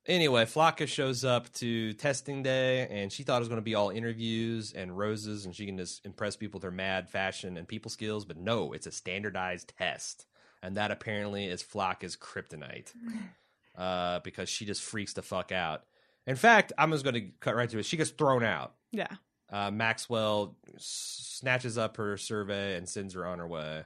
[0.07, 3.75] Anyway, Flaca shows up to testing day, and she thought it was going to be
[3.75, 7.67] all interviews and roses, and she can just impress people with her mad fashion and
[7.67, 8.23] people skills.
[8.23, 10.25] But no, it's a standardized test,
[10.63, 12.93] and that apparently is Flaca's kryptonite,
[13.77, 15.83] uh, because she just freaks the fuck out.
[16.25, 17.85] In fact, I'm just going to cut right to it.
[17.85, 18.75] She gets thrown out.
[18.91, 19.07] Yeah.
[19.51, 23.83] uh, Maxwell snatches up her survey and sends her on her way.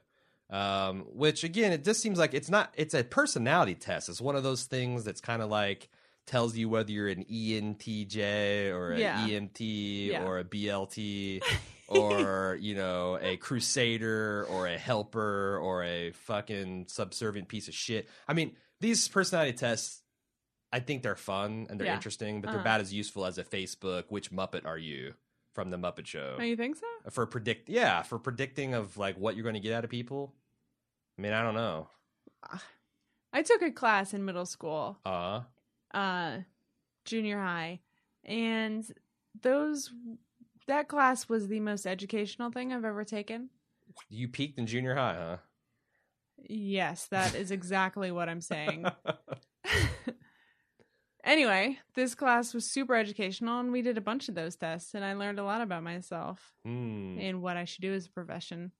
[0.51, 2.73] Um, which again, it just seems like it's not.
[2.75, 4.09] It's a personality test.
[4.09, 5.89] It's one of those things that's kind of like
[6.27, 9.27] tells you whether you're an ENTJ or an Yeah.
[9.27, 10.23] EMT Yeah.
[10.25, 11.41] or a BLT
[11.87, 18.07] or you know a crusader or a helper or a fucking subservient piece of shit.
[18.27, 20.01] I mean, these personality tests,
[20.71, 21.95] I think they're fun and they're Yeah.
[21.95, 22.61] interesting, but they're Uh-huh.
[22.61, 24.05] about as useful as a Facebook.
[24.09, 25.15] Which Muppet are you
[25.53, 26.37] from the Muppet Show?
[26.39, 26.85] Oh, you think so?
[27.09, 30.33] For predict, yeah, for predicting of like what you're going to get out of people.
[31.17, 31.89] I mean, I don't know.
[33.33, 35.41] I took a class in middle school, Uh,
[35.93, 36.39] uh,
[37.05, 37.79] junior high,
[38.23, 38.85] and
[39.41, 39.91] those
[40.67, 43.49] that class was the most educational thing I've ever taken.
[44.09, 45.37] you peaked in junior high, huh?
[46.47, 48.85] Yes, that is exactly what I'm saying.
[51.23, 55.03] anyway, this class was super educational, and we did a bunch of those tests, and
[55.05, 58.71] I learned a lot about myself Hmm, and what I should do as a profession.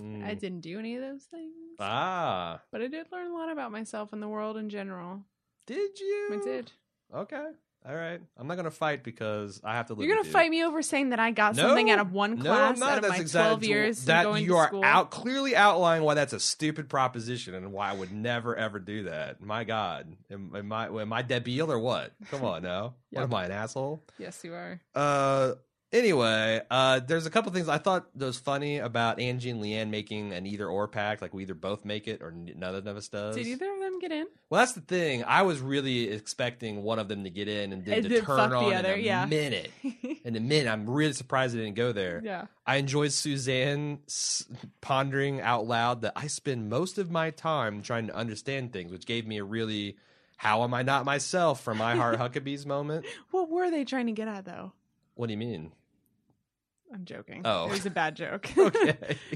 [0.00, 0.22] hmm.
[0.24, 3.72] I didn't do any of those things, Ah, but I did learn a lot about
[3.72, 5.24] myself and the world in general.
[5.74, 6.28] Did you?
[6.32, 6.72] I did.
[7.14, 7.46] Okay.
[7.88, 8.20] All right.
[8.36, 10.06] I'm not gonna fight because I have to live.
[10.06, 10.32] You're gonna you.
[10.32, 12.90] fight me over saying that I got No, something out of one no, class not.
[12.92, 14.84] out of That's my exact- 12 years that you are school.
[14.84, 19.04] out clearly outlining why that's a stupid proposition and why I would never ever do
[19.04, 19.40] that.
[19.40, 22.12] My God, am, am I am I debiel or what?
[22.30, 22.94] Come on now.
[23.12, 24.04] What am I an asshole?
[24.18, 24.80] Yes, you are.
[24.94, 25.52] Uh.
[25.92, 29.90] Anyway, uh, there's a couple things I thought that was funny about Angie and Leanne
[29.90, 31.20] making an either or pact.
[31.20, 33.34] Like we either both make it or none of us does.
[33.34, 34.26] Did either of them get in?
[34.50, 35.24] Well, that's the thing.
[35.24, 38.50] I was really expecting one of them to get in and then to turn fuck
[38.50, 39.26] the on other, in a yeah.
[39.26, 39.70] minute.
[40.22, 42.20] In a minute, I'm really surprised it didn't go there.
[42.22, 42.44] yeah.
[42.66, 44.44] I enjoyed Suzanne s-
[44.82, 49.06] pondering out loud that I spend most of my time trying to understand things, which
[49.06, 49.96] gave me a really
[50.36, 53.06] "How am I not myself?" from My Heart Huckabees moment.
[53.30, 54.72] What were they trying to get at, though?
[55.14, 55.72] What do you mean?
[56.92, 57.42] I'm joking.
[57.44, 57.66] Oh.
[57.66, 58.48] It was a bad joke.
[58.58, 59.18] Okay.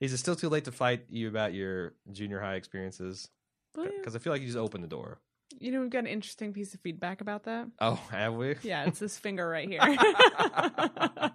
[0.00, 3.28] Is it still too late to fight you about your junior high experiences?
[3.74, 5.20] Because I feel like you just opened the door.
[5.58, 7.66] You know, we've got an interesting piece of feedback about that.
[7.80, 8.56] Oh, have we?
[8.62, 9.80] Yeah, it's this finger right here.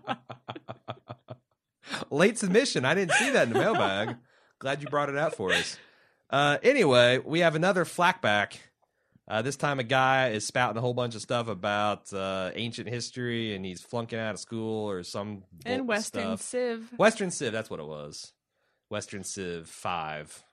[2.09, 2.85] Late submission.
[2.85, 4.15] I didn't see that in the mailbag.
[4.59, 5.77] Glad you brought it out for us.
[6.31, 8.53] Uh, anyway, we have another flackback.
[9.27, 12.87] Uh, this time, a guy is spouting a whole bunch of stuff about uh, ancient
[12.87, 16.41] history, and he's flunking out of school or some and Western stuff.
[16.41, 16.93] Civ.
[16.97, 17.51] Western Civ.
[17.51, 18.33] That's what it was.
[18.89, 20.43] Western Civ Five.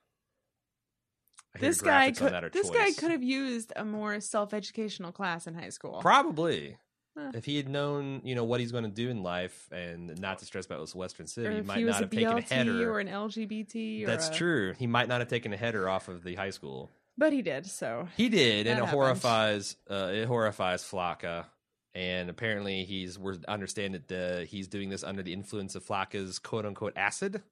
[1.54, 2.62] I This guy graphics on that are could.
[2.62, 5.98] This guy could have used a more self-educational class in high school.
[6.00, 6.78] Probably.
[7.16, 7.32] Huh.
[7.34, 10.38] If he had known, you know, what he's going to do in life and not
[10.38, 12.90] to stress about this Western or City, he might he not have taken a header.
[12.90, 14.04] or an LGBT.
[14.04, 14.72] Or That's a- true.
[14.78, 16.88] He might not have taken a header off of the high school.
[17.16, 17.66] But he did.
[17.66, 18.90] So He did, and it happened.
[18.90, 21.46] horrifies uh, it horrifies Flaca.
[21.94, 26.38] And apparently, he's we understand that the, he's doing this under the influence of Flaca's
[26.38, 27.42] quote unquote acid.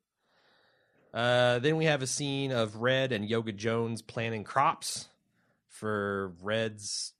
[1.12, 5.08] Uh, then we have a scene of Red and Yoga Jones planting crops
[5.68, 7.12] for Red's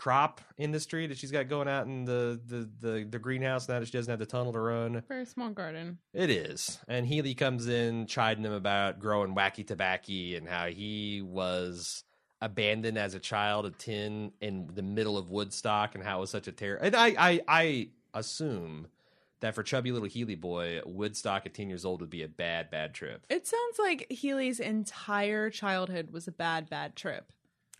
[0.00, 3.84] crop industry that she's got going out in the, the, the, the greenhouse now that
[3.84, 5.02] she doesn't have the tunnel to run.
[5.06, 5.98] very small garden.
[6.14, 6.78] It is.
[6.88, 12.02] And Healy comes in chiding him about growing wacky tobacco and how he was
[12.40, 16.30] abandoned as a child at 10 in the middle of Woodstock and how it was
[16.30, 16.78] such a terror.
[16.80, 18.86] And I, I, I assume
[19.40, 22.70] that for chubby little Healy boy, Woodstock at 10 years old would be a bad,
[22.70, 23.26] bad trip.
[23.28, 27.30] It sounds like Healy's entire childhood was a bad, bad trip.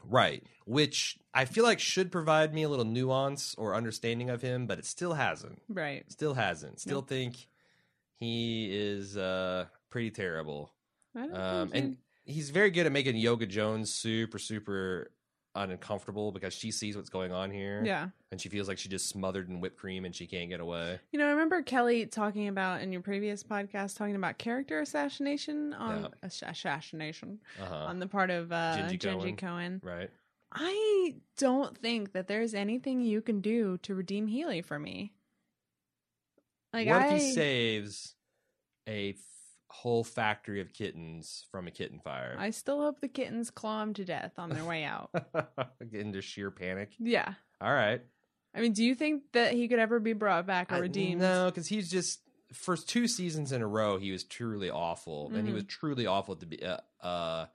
[0.09, 0.43] Right.
[0.67, 4.79] Which I feel like should provide me a little nuance or understanding of him, but
[4.79, 5.61] it still hasn't.
[5.69, 6.05] Right.
[6.11, 6.81] Still hasn't.
[6.81, 7.09] Still Nope.
[7.09, 7.49] think
[8.19, 10.73] he is uh, pretty terrible.
[11.17, 15.11] I don't Um, think and he's very good at making Yoga Jones super, super
[15.55, 17.83] uncomfortable because she sees what's going on here.
[17.85, 18.09] yeah.
[18.31, 21.01] And she feels like she just smothered in whipped cream and she can't get away.
[21.11, 25.75] You know, I remember Kelly talking about in your previous podcast talking about character assassination
[25.75, 26.09] on Yeah.
[26.23, 27.75] assassination Uh huh.
[27.89, 29.81] on the part of uh, Jenji Jenji Kohan.
[29.81, 29.85] Kohan.
[29.85, 30.11] Right.
[30.53, 35.13] I don't think that there's anything you can do to redeem Healy for me.
[36.73, 38.15] Like what I, if he saves
[38.89, 39.13] a
[39.71, 42.37] whole factory of kittens from a kitten fire?
[42.39, 45.11] I still hope the kittens claw him to death on their way out.
[45.93, 46.93] Into sheer panic.
[46.99, 47.35] yeah.
[47.61, 48.03] All right.
[48.55, 51.21] I mean, do you think that he could ever be brought back or I- redeemed?
[51.21, 52.21] no, because he's just
[52.53, 55.55] for two seasons in a row he was truly awful, and he Mhm.
[55.55, 57.47] was truly awful to be uh, uh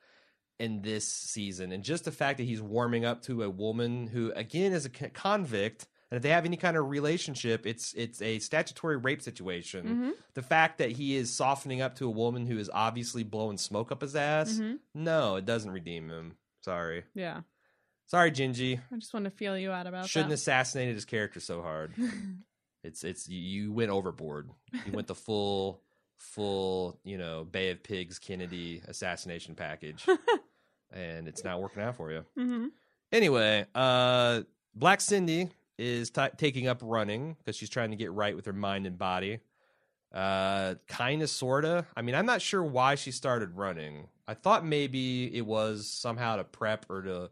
[0.58, 1.73] in this season.
[1.73, 4.89] And just the fact that he's warming up to a woman who, again, is a
[4.89, 9.86] convict, and if they have any kind of relationship, it's it's a statutory rape situation.
[9.88, 10.12] Mhm.
[10.34, 13.91] The fact that he is softening up to a woman who is obviously blowing smoke
[13.91, 14.80] up his ass, Mhm.
[14.94, 16.38] no, it doesn't redeem him.
[16.62, 17.41] Sorry, Yeah.
[18.08, 18.80] sorry, Jenji.
[18.91, 20.36] I just want to feel you out about Shouldn't that.
[20.36, 21.94] assassinated his character so hard.
[22.84, 24.52] It's it's you, went overboard.
[24.86, 25.82] You went the full
[26.18, 30.06] full you know Bay of Pigs Kennedy assassination package,
[30.91, 32.26] and it's not working out for you.
[32.36, 32.68] hmm
[33.12, 34.44] Anyway, uh,
[34.76, 38.53] Black Cindy is t- taking up running because she's trying to get right with her
[38.53, 39.39] mind and body.
[40.13, 41.85] Uh, kind of, sorta.
[41.95, 44.07] I mean, I'm not sure why she started running.
[44.27, 47.29] I thought maybe it was somehow to prep or to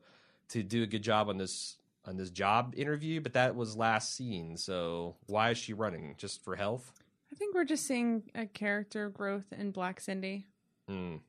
[0.49, 4.15] to do a good job on this on this job interview, but that was last
[4.15, 4.57] seen.
[4.57, 6.15] So why is she running?
[6.17, 6.91] Just for health?
[7.31, 10.45] I think we're just seeing a character growth in Black Cindy.
[10.89, 11.21] Mm.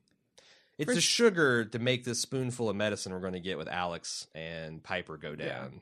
[0.77, 3.69] It's For the sugar to make this spoonful of medicine we're going to get with
[3.69, 5.81] Alex and Piper go down.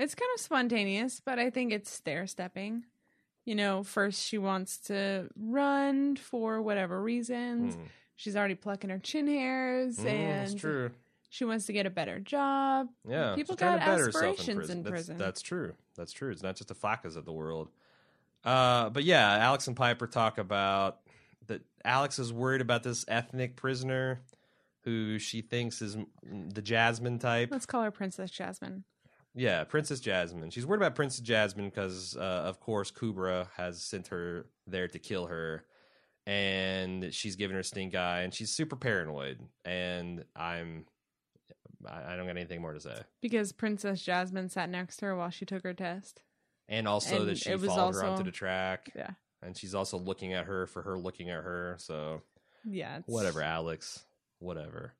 [0.00, 2.84] It's kind of spontaneous, but I think it's stair stepping.
[3.44, 7.76] You know, first she wants to run for whatever reasons.
[7.76, 7.80] Mm.
[8.16, 10.90] She's already plucking her chin hairs Mm, and that's true.
[11.28, 12.88] she wants to get a better job.
[13.08, 15.16] Yeah, People got to better herself aspirations in prison.
[15.18, 15.74] That's, true.
[15.96, 16.30] That's true.
[16.30, 17.68] It's not just the flacas of the world.
[18.44, 21.00] Uh, but yeah, Alex and Piper talk about
[21.46, 21.62] that.
[21.84, 24.20] Alex is worried about this ethnic prisoner
[24.84, 27.50] who she thinks is the Jasmine type.
[27.50, 28.84] Let's call her Princess Jasmine.
[29.34, 30.50] Yeah, Princess Jasmine.
[30.50, 34.98] She's worried about Princess Jasmine because, uh, of course, Kubra has sent her there to
[34.98, 35.64] kill her,
[36.26, 39.38] and she's given her stink eye, and she's super paranoid.
[39.64, 40.86] And I'm,
[41.86, 43.02] I I don't got anything more to say.
[43.22, 46.22] Because Princess Jasmine sat next to her while she took her test.
[46.68, 49.10] And also And that she it was followed her also- onto the track, Yeah.
[49.42, 51.76] and she's also looking at her for her looking at her.
[51.78, 52.22] So
[52.64, 52.98] Yeah.
[52.98, 54.04] It's, whatever, Alex,
[54.38, 54.94] whatever.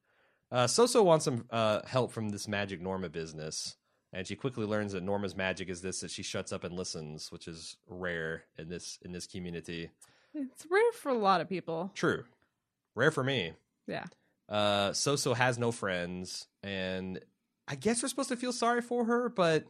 [0.53, 3.77] Uh, Soso wants some uh, help from this magic Norma business,
[4.12, 7.31] and she quickly learns that Norma's magic is this: that she shuts up and listens,
[7.33, 9.90] which is rare in this in this community.
[10.35, 11.90] It's rare for a lot of people.
[11.94, 12.25] True,
[12.94, 13.53] rare for me.
[13.87, 14.05] Yeah.
[14.49, 17.20] Uh, Soso has no friends, and
[17.68, 19.64] I guess we're supposed to feel sorry for her, but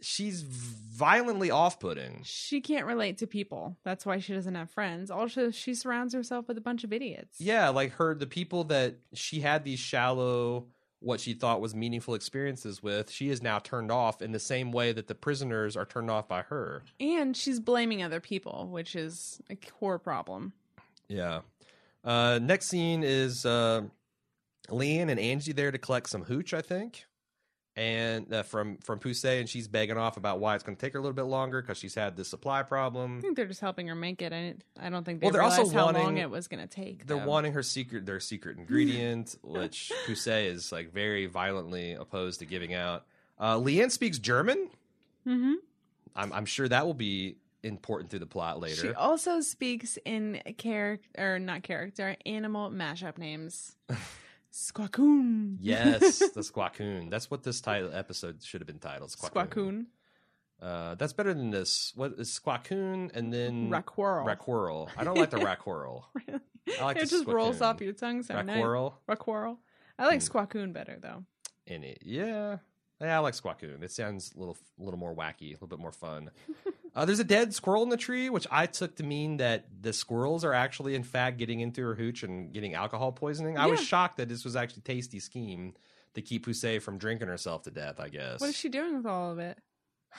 [0.00, 2.22] she's violently off-putting.
[2.24, 3.76] She can't relate to people.
[3.84, 5.10] That's why she doesn't have friends.
[5.10, 7.40] Also, she surrounds herself with a bunch of idiots.
[7.40, 10.68] Yeah, like her, the people that she had these shallow,
[11.00, 14.72] what she thought was meaningful experiences with, she is now turned off in the same
[14.72, 16.82] way that the prisoners are turned off by her.
[16.98, 20.52] And she's blaming other people, which is a core problem.
[21.08, 21.40] Yeah.
[22.04, 23.82] Uh, next scene is uh,
[24.68, 27.04] Leanne and Angie there to collect some hooch, I think,
[27.78, 30.94] and uh, from from Poussey, and she's begging off about why it's going to take
[30.94, 33.18] her a little bit longer because she's had this supply problem.
[33.18, 34.32] I think they're just helping her make it.
[34.32, 36.60] I, didn't- I don't think they Well, they're also how long wanting- it was going
[36.60, 37.06] to take.
[37.06, 37.26] They're though.
[37.26, 42.74] wanting her secret, their secret ingredient, which Poussey is like very violently opposed to giving
[42.74, 43.06] out.
[43.38, 44.68] Uh, Leanne speaks German.
[45.26, 45.54] Mhm.
[46.16, 48.74] I'm, I'm sure that will be important through the plot later.
[48.88, 53.76] She also speaks in character, or not character, animal mashup names.
[54.52, 55.56] Squawkoon.
[55.60, 57.10] yes, the Squawkoon.
[57.10, 59.10] That's what this title episode should have been titled.
[59.10, 59.48] Squawkoon.
[59.48, 59.86] Squawkoon.
[60.60, 61.92] Uh, that's better than this.
[61.94, 64.26] What is Squawkoon and then Rackwhirl.
[64.26, 64.88] Rackwhirl.
[64.96, 66.02] I don't like the Rackwhirl.
[66.80, 68.56] I like it just rolls off your tongue so nice.
[68.58, 68.94] Rackwhirl.
[69.08, 69.56] Rackwhirl.
[69.98, 70.36] I like Hmm.
[70.38, 71.24] Squawkoon better though.
[71.66, 71.98] in it.
[72.02, 72.58] Yeah.
[73.00, 73.82] Yeah, I like Squawkoon.
[73.84, 76.30] It sounds a little, a little more wacky, a little bit more fun.
[76.94, 79.92] Uh, there's a dead squirrel in the tree, which I took to mean that the
[79.92, 83.56] squirrels are actually, in fact, getting into her hooch and getting alcohol poisoning.
[83.58, 83.86] I was Yeah.
[83.86, 85.74] shocked that this was actually a tasty scheme
[86.14, 88.00] to keep Poussey from drinking herself to death.
[88.00, 88.40] I guess.
[88.40, 89.58] What is she doing with all of it?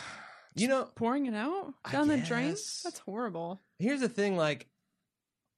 [0.55, 2.49] You know, Pouring it out I down the drain?
[2.49, 2.81] guess.
[2.83, 3.61] That's horrible.
[3.77, 4.67] here's the thing: like,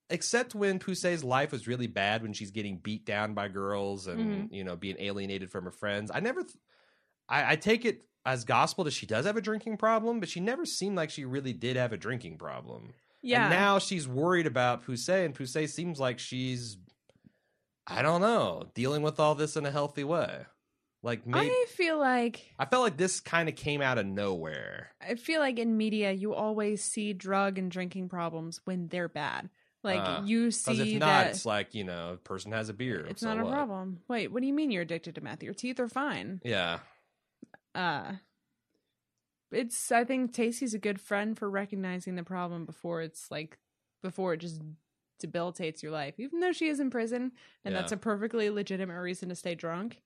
[0.10, 4.20] except when Poussey's life was really bad, when she's getting beat down by girls and
[4.20, 4.54] Mm-hmm.
[4.54, 6.58] you know being alienated from her friends, I never, th-
[7.30, 10.40] I, I take it as gospel that she does have a drinking problem, but she
[10.40, 12.94] never seemed like she really did have a drinking problem.
[13.22, 13.44] Yeah.
[13.44, 16.78] And now she's worried about Poussey, and Poussey seems like she's,
[17.88, 20.46] I don't know, dealing with all this in a healthy way.
[21.04, 21.50] Like, maybe.
[21.50, 24.92] I feel like I felt like this kind of came out of nowhere.
[25.02, 29.50] I feel like in media you always see drug and drinking problems when they're bad.
[29.84, 32.74] Like Uh, you see if not, that it's like, you know, a person has a
[32.74, 33.04] beer.
[33.10, 33.52] it's so not a what?
[33.52, 34.02] problem.
[34.08, 35.42] Wait, what do you mean you're addicted to meth?
[35.42, 36.40] Your teeth are fine.
[36.44, 36.80] Yeah.
[37.76, 38.14] Uh
[39.52, 43.58] it's I think Tasty's a good friend for recognizing the problem before it's like
[44.02, 44.62] before it just
[45.20, 46.16] debilitates your life.
[46.20, 47.32] Even though she is in prison
[47.64, 47.82] and Yeah.
[47.82, 50.02] that's a perfectly legitimate reason to stay drunk.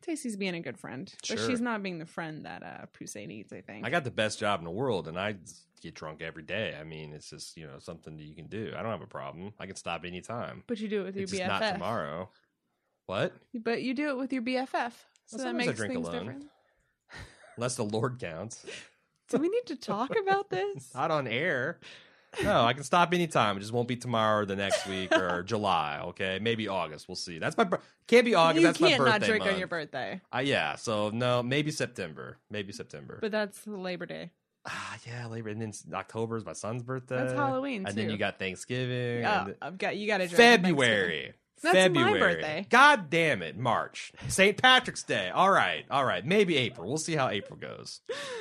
[0.00, 1.12] Tasty's being a good friend.
[1.28, 3.86] But she's not being the friend that uh Poussey needs, I think.
[3.86, 5.36] I got the best job in the world and I
[5.80, 6.76] get drunk every day.
[6.78, 8.72] I mean, it's just, you know, something that you can do.
[8.76, 9.52] I don't have a problem.
[9.60, 10.64] I can stop anytime.
[10.66, 11.48] but you do it with your It's BFF.
[11.60, 12.30] not tomorrow.
[13.06, 13.32] What?
[13.54, 14.92] But you do it with your BFF.
[15.26, 16.18] So that sometimes I makes drink things alone.
[16.26, 16.44] different.
[17.56, 18.64] Unless the Lord counts.
[19.28, 20.90] Do we need to talk about this?
[20.94, 21.78] Not on air.
[22.42, 23.58] No, I can stop anytime.
[23.58, 26.00] It just won't be tomorrow or the next week or July.
[26.02, 27.06] Okay, maybe August.
[27.08, 27.38] We'll see.
[27.38, 27.68] That's my
[28.06, 28.60] can't be August.
[28.60, 29.52] you that's my can't birthday not drink month.
[29.52, 30.20] on your birthday.
[30.34, 30.76] Uh, yeah.
[30.76, 32.38] So no, maybe September.
[32.50, 33.18] Maybe September.
[33.20, 34.30] But that's Labor Day.
[34.64, 37.16] ah, yeah, Labor, and then October is my son's birthday.
[37.16, 39.20] That's Halloween, and then you got Thanksgiving.
[39.20, 40.38] Yeah, and I've got you got to drink.
[41.62, 41.94] Thanksgiving.
[41.94, 42.20] February.
[42.20, 42.66] My birthday.
[42.68, 44.12] God damn it, March.
[44.28, 44.60] St.
[44.60, 45.30] Patrick's Day.
[45.30, 46.24] All right, all right.
[46.24, 46.88] Maybe April.
[46.88, 48.00] We'll see how April goes.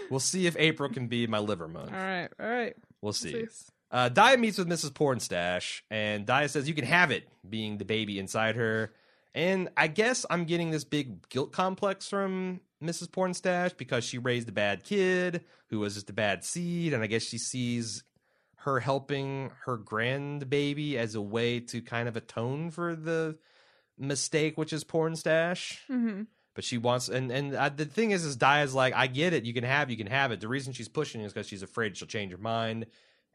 [0.09, 1.91] We'll see if April can be my liver month.
[1.91, 2.75] All right, all right.
[3.01, 3.47] We'll see.
[3.91, 4.91] Uh, Daya meets with Mrs.
[4.91, 8.93] Pornstash, and Daya says, You can have it, being the baby inside her.
[9.33, 13.07] And I guess I'm getting this big guilt complex from Mrs.
[13.07, 16.93] Pornstash because she raised a bad kid who was just a bad seed.
[16.93, 18.03] And I guess she sees
[18.63, 23.37] her helping her grandbaby as a way to kind of atone for the
[23.97, 25.79] mistake, which is Pornstash.
[25.87, 29.33] hmm But she wants, and and uh, the thing is, is Daya's like, I get
[29.33, 30.39] it, you can have, you can have it.
[30.41, 32.87] The reason she's pushing is because she's afraid she'll change her mind.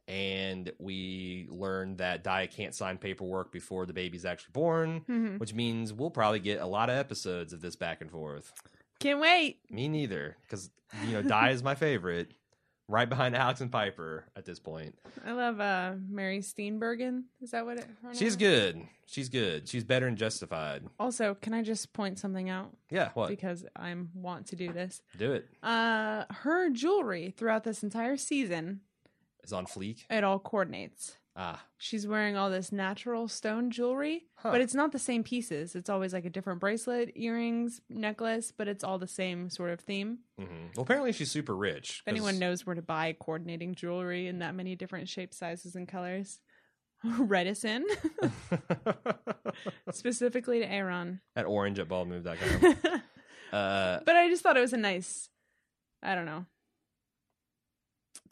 [0.09, 5.53] And we learned that Daya can't sign paperwork before the baby's actually born, hmm which
[5.53, 8.53] means we'll probably get a lot of episodes of this back and forth.
[9.01, 9.59] Can't wait.
[9.69, 10.71] Me neither, because
[11.05, 12.31] you know Daya is my favorite,
[12.89, 14.95] right behind Alex and Piper at this point.
[15.25, 17.25] I love uh Mary Steenburgen.
[17.41, 17.87] Is that what it?
[18.03, 18.83] her She's name good.
[19.07, 19.69] She's good.
[19.69, 20.83] She's better than Justified.
[20.99, 23.29] Also, can I just point something out Yeah, what?
[23.29, 25.01] because I'm want to do this?
[25.17, 25.47] Do it.
[25.63, 28.81] Uh, her jewelry throughout this entire season,
[29.45, 30.05] is on fleek.
[30.11, 31.17] it all coordinates.
[31.39, 34.53] Ah, She's wearing all this natural stone jewelry, Huh.
[34.53, 35.77] but it's not the same pieces.
[35.77, 39.81] It's always like a different bracelet, earrings, necklace, but it's all the same sort of
[39.81, 40.21] theme.
[40.39, 42.03] hmm well, apparently she's super rich.
[42.07, 45.87] If anyone knows where to buy coordinating jewelry in that many different shapes, sizes, and
[45.87, 46.41] colors,
[47.05, 47.85] write us in
[49.93, 51.21] specifically to Aaron.
[51.35, 52.77] at orange at baldmove.com.
[53.53, 55.29] but Uh, I just thought it was a nice,
[56.03, 56.47] I don't know,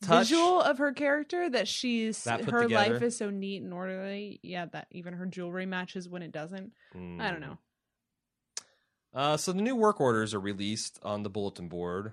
[0.05, 0.29] touch.
[0.29, 2.95] visual of her character that she's That her together.
[2.95, 4.41] life is so neat and orderly.
[4.43, 6.73] Yeah, that even her jewelry matches when it doesn't.
[6.95, 7.41] I don't Mm.
[7.41, 7.59] know.
[9.13, 12.13] Uh, so the new work orders are released on the bulletin board,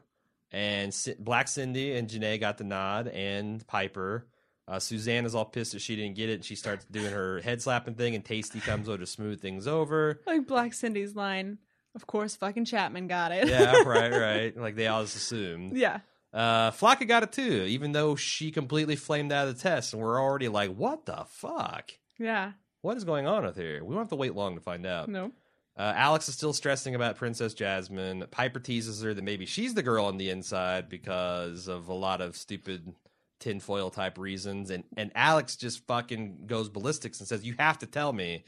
[0.51, 4.27] and C- Black Cindy and Janae got the nod, and Piper.
[4.67, 7.41] Uh, Suzanne is all pissed that she didn't get it, and she starts doing her
[7.41, 10.21] head slapping thing, and Tasty comes over to smooth things over.
[10.27, 11.57] Like Black Cindy's line.
[11.95, 13.47] Of course, fucking Chapman got it.
[13.49, 14.55] Yeah, right, right.
[14.55, 15.75] Like they all just assumed.
[15.75, 16.01] yeah.
[16.33, 20.01] Uh, Flaca got it too, even though she completely flamed out of the test, and
[20.01, 21.91] we're already like, what the fuck?
[22.17, 22.53] Yeah.
[22.81, 23.83] What is going on with her?
[23.83, 25.09] We don't have to wait long to find out.
[25.09, 25.31] No.
[25.77, 28.25] Uh, Alex is still stressing about Princess Jasmine.
[28.31, 32.21] Piper teases her that maybe she's the girl on the inside because of a lot
[32.21, 32.93] of stupid
[33.39, 34.69] tinfoil type reasons.
[34.69, 38.43] And, and Alex just fucking goes ballistics and says, You have to tell me.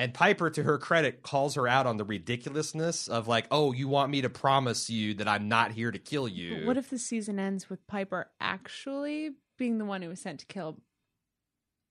[0.00, 3.86] And Piper, to her credit, calls her out on the ridiculousness of, like, oh, you
[3.86, 6.56] want me to promise you that I'm not here to kill you.
[6.56, 10.40] But what if the season ends with Piper actually being the one who was sent
[10.40, 10.78] to kill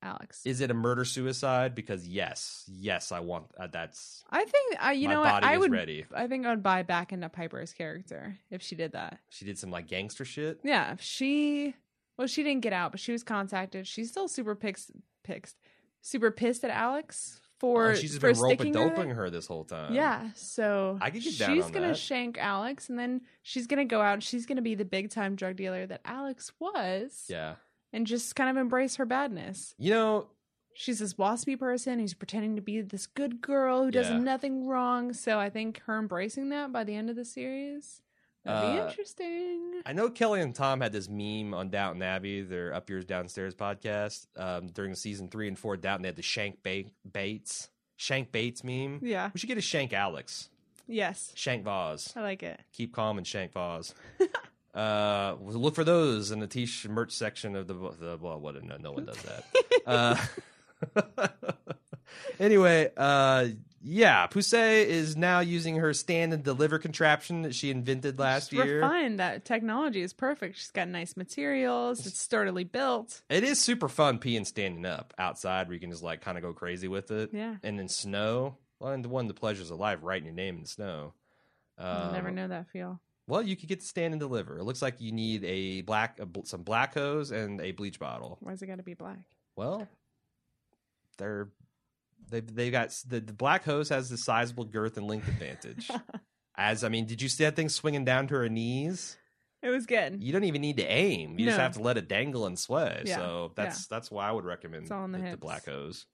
[0.02, 0.42] Alex?
[0.44, 1.76] Is it a murder suicide?
[1.76, 5.72] Because yes, yes, I want uh, that's I think uh, you know what I would.
[5.72, 6.06] ready.
[6.12, 9.20] I think I would buy back into Piper's character if she did that.
[9.30, 10.62] She did some like gangster shit.
[10.64, 11.76] Yeah, if she.
[12.18, 13.86] Well, she didn't get out, but she was contacted.
[13.86, 14.90] She's still super pissed,
[15.24, 15.58] pissed
[16.02, 18.90] super pissed at Alex Oh, for Oh, she's just for been rope sticking and her
[18.96, 19.94] doping her this whole time.
[19.94, 21.98] Yeah, so I could get down she's on gonna that.
[21.98, 24.14] shank Alex, and then she's gonna go out.
[24.14, 27.56] and She's gonna be the big time drug dealer that Alex was, Yeah.
[27.94, 29.76] and just kind of embrace her badness.
[29.78, 30.28] You know,
[30.76, 34.20] She's this waspy person who's pretending to be this good girl who does Yeah.
[34.20, 35.12] nothing wrong.
[35.12, 38.02] So I think her embracing that by the end of the series
[38.54, 39.82] that'd be Uh, interesting.
[39.86, 43.56] I know Kelly and Tom had this meme on Downton Abbey, their Up Yours Downstairs
[43.56, 45.78] podcast, um, during season three and four.
[45.78, 49.00] Downton, they had the Shank ba- Bates, Shank Bates meme.
[49.02, 49.30] Yeah.
[49.34, 50.50] We should get a Shank Alex,
[50.88, 52.14] Yes, Shank Vause.
[52.16, 52.60] I like it.
[52.74, 53.94] Keep calm and Shank Vause.
[54.76, 58.62] uh, look for those in the t-shirt merch section of the the well, what?
[58.64, 59.44] No, no one does that.
[59.86, 60.16] uh,
[62.40, 63.48] anyway, uh,
[63.82, 68.58] yeah, Poussey is now using her stand and deliver contraption that she invented last She's
[68.64, 68.82] year.
[68.82, 69.20] refined.
[69.20, 70.58] That technology is perfect.
[70.58, 72.06] She's got nice materials.
[72.06, 73.22] It's sturdily built.
[73.30, 76.44] It is super fun peeing standing up outside where you can just like kind of
[76.44, 77.30] go crazy with it.
[77.34, 77.56] Yeah.
[77.64, 80.62] And then snow, well, and one of the pleasures of life, writing your name in
[80.64, 81.14] the snow.
[81.78, 83.00] Um, never know that feel.
[83.28, 84.58] Well, you could get to stand and deliver.
[84.58, 88.00] It looks like you need a black, a, bl- some black hose and a bleach
[88.00, 88.38] bottle.
[88.42, 89.20] Why's it got to be black?
[89.56, 89.88] Well,
[91.18, 91.50] they're
[92.30, 95.90] they they got the, the black hose has the sizable girth and length advantage.
[96.56, 99.18] As I mean, did you see that thing swinging down to her knees?
[99.62, 100.24] It was good.
[100.24, 101.38] You don't even need to aim.
[101.38, 103.04] You just have to let it dangle and sway.
[103.06, 105.66] Yeah, So that's that's why I would recommend It's all in the the, the black
[105.66, 106.06] hose.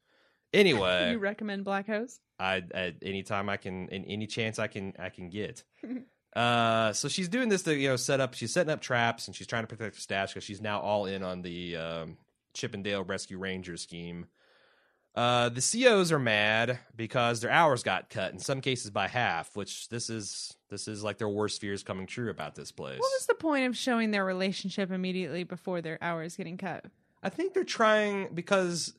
[0.53, 2.19] Anyway, you recommend black hose?
[2.39, 5.63] I at any time I can, in any chance I can, I can get.
[6.35, 8.33] uh, so she's doing this to you know set up.
[8.33, 11.05] She's setting up traps and she's trying to protect her stash because she's now all
[11.05, 12.17] in on the um,
[12.53, 14.25] Chippendale Rescue Ranger scheme.
[15.15, 19.55] Uh, the COs are mad because their hours got cut in some cases by half,
[19.55, 22.99] which this is this is like their worst fears coming true about this place.
[22.99, 26.85] What was the point of showing their relationship immediately before their hours getting cut?
[27.23, 28.93] I think they're trying because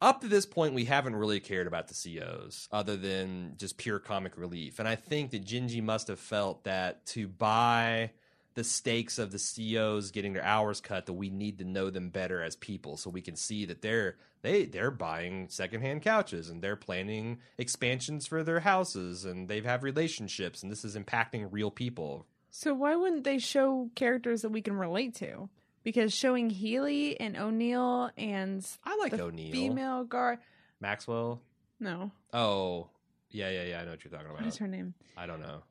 [0.00, 4.00] up to this point, we haven't really cared about the COs other than just pure
[4.00, 4.78] comic relief.
[4.80, 8.10] And I think that Jenji must have felt that to buy
[8.54, 12.10] the stakes of the COs getting their hours cut, that we need to know them
[12.10, 16.60] better as people, so we can see that they're they they're buying secondhand couches and
[16.62, 21.70] they're planning expansions for their houses and they have relationships and this is impacting real
[21.70, 22.26] people.
[22.50, 25.48] So why wouldn't they show characters that we can relate to?
[25.84, 30.38] Because showing Healy and O'Neill and I like O'Neill, female guard.
[30.80, 31.40] Maxwell.
[31.80, 32.88] No, Oh,
[33.30, 33.80] yeah, yeah, yeah.
[33.80, 34.40] I know what you're talking about.
[34.40, 34.94] what is her name?
[35.16, 35.62] I don't know.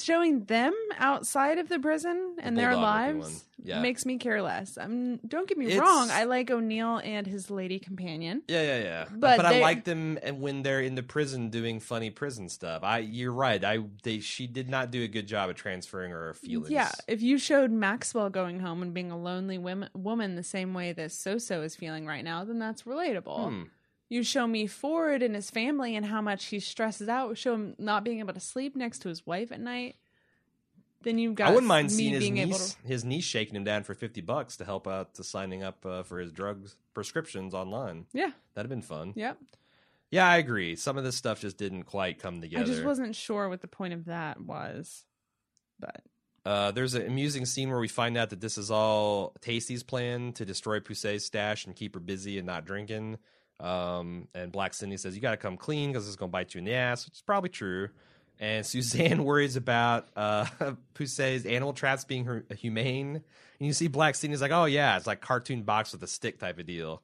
[0.00, 3.44] Showing them outside of the prison and their lives.
[3.62, 3.80] Yeah.
[3.80, 4.78] makes me care less.
[4.78, 6.08] Um, don't get me It's- wrong.
[6.10, 8.42] I like O'Neill and his lady companion.
[8.46, 9.04] Yeah, yeah, yeah.
[9.10, 12.84] But But, I like them and when they're in the prison doing funny prison stuff.
[12.84, 13.64] I you're right.
[13.64, 16.70] I they she did not do a good job of transferring her feelings.
[16.70, 20.72] Yeah, if you showed Maxwell going home and being a lonely women, woman the same
[20.72, 23.48] way that Soso is feeling right now, then that's relatable.
[23.50, 23.62] Hmm.
[24.08, 27.36] You show me Ford and his family and how much he stresses out.
[27.38, 29.96] Show him not being able to sleep next to his wife at night.
[31.02, 32.86] Then you've got I wouldn't mind me seeing his niece, to.
[32.88, 36.02] his niece shaking him down for fifty bucks to help out to signing up uh,
[36.02, 38.06] for his drugs prescriptions online.
[38.12, 38.30] Yeah.
[38.54, 39.12] That'd have been fun.
[39.14, 39.38] Yep.
[40.10, 40.76] Yeah, I agree.
[40.76, 42.64] Some of this stuff just didn't quite come together.
[42.64, 45.04] I just wasn't sure what the point of that was,
[45.78, 46.02] but
[46.44, 50.32] Uh, there's an amusing scene where we find out that this is all Tasty's plan
[50.34, 53.18] to destroy Poussey's stash and keep her busy and not drinking.
[53.60, 56.54] Um, and Black Cindy says, You got to come clean because it's going to bite
[56.54, 57.88] you in the ass, which is probably true.
[58.38, 60.44] And Suzanne worries about uh,
[60.94, 63.22] Poussey's animal traps being her- humane.
[63.58, 66.38] And you see Black Cindy's like, Oh, yeah, it's like cartoon box with a stick
[66.38, 67.02] type of deal.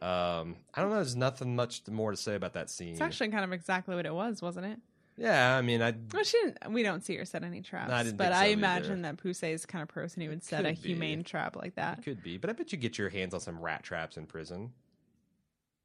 [0.00, 0.96] Um, I don't know.
[0.96, 2.92] There's nothing much more to say about that scene.
[2.92, 4.78] it's actually kind of exactly what it was, wasn't it?
[5.18, 8.04] yeah, I mean, I Well, she didn't, we don't see her set any traps, I
[8.04, 9.14] but think I so imagine either.
[9.14, 10.74] that Poussey is the kind of person who would set a be.
[10.76, 12.02] humane trap like that.
[12.02, 14.70] could be, but I bet you get your hands on some rat traps in prison.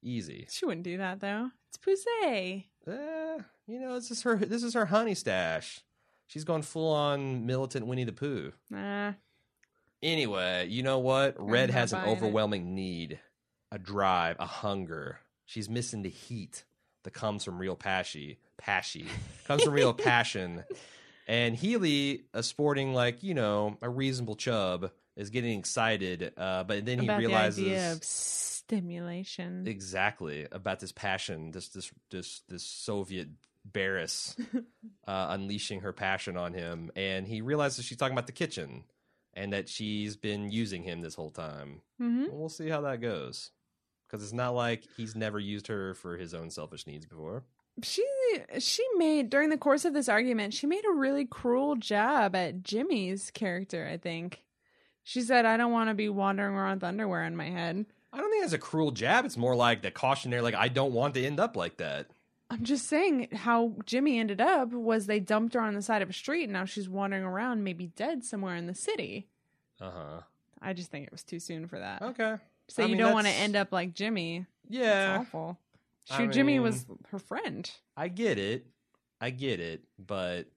[0.05, 0.45] Easy.
[0.49, 1.49] She wouldn't do that though.
[1.69, 2.65] It's Poussey.
[2.87, 3.37] Eh,
[3.67, 4.35] you know, this is her.
[4.35, 5.79] This is her honey stash.
[6.27, 8.51] She's going full on militant Winnie the Pooh.
[8.69, 9.13] Nah.
[10.03, 11.35] Anyway, you know what?
[11.39, 12.17] Red has an buying it.
[12.17, 13.19] overwhelming need,
[13.71, 15.19] a drive, a hunger.
[15.45, 16.63] She's missing the heat
[17.03, 18.35] that comes from real passion.
[18.57, 19.07] Passion
[19.47, 20.63] comes from real passion.
[21.27, 26.31] And Healy, a sporting like you know a reasonable chub, is getting excited.
[26.37, 28.03] Uh, but then he About realizes the idea of
[28.67, 29.67] stimulation.
[29.67, 33.29] exactly about this passion, this this this this Soviet
[33.63, 34.35] Barris
[35.07, 38.83] uh, unleashing her passion on him, and he realizes she's talking about the kitchen
[39.33, 41.81] and that she's been using him this whole time.
[41.99, 43.51] hmm We'll see how that goes
[44.07, 47.43] because it's not like he's never used her for his own selfish needs before.
[47.83, 48.05] She
[48.59, 52.63] she made during the course of this argument, she made a really cruel jab at
[52.63, 53.85] Jimmy's character.
[53.91, 54.43] I think
[55.03, 57.85] she said, "I don't want to be wandering around with underwear on my head."
[58.15, 59.25] I don't think that's a cruel jab.
[59.25, 62.07] It's more like the cautionary, like I don't want to end up like that.
[62.49, 66.09] I'm just saying how Jimmy ended up was they dumped her on the side of
[66.09, 69.27] a street, and now she's wandering around, maybe dead somewhere in the city.
[69.81, 70.21] Uh huh.
[70.61, 72.01] I just think it was too soon for that.
[72.01, 72.35] Okay.
[72.69, 74.45] So I you mean, don't want to end up like Jimmy.
[74.69, 75.57] Yeah, awful.
[76.09, 77.69] I Shoot, Jimmy was her friend.
[77.97, 78.65] I get it.
[79.19, 80.47] I get it, but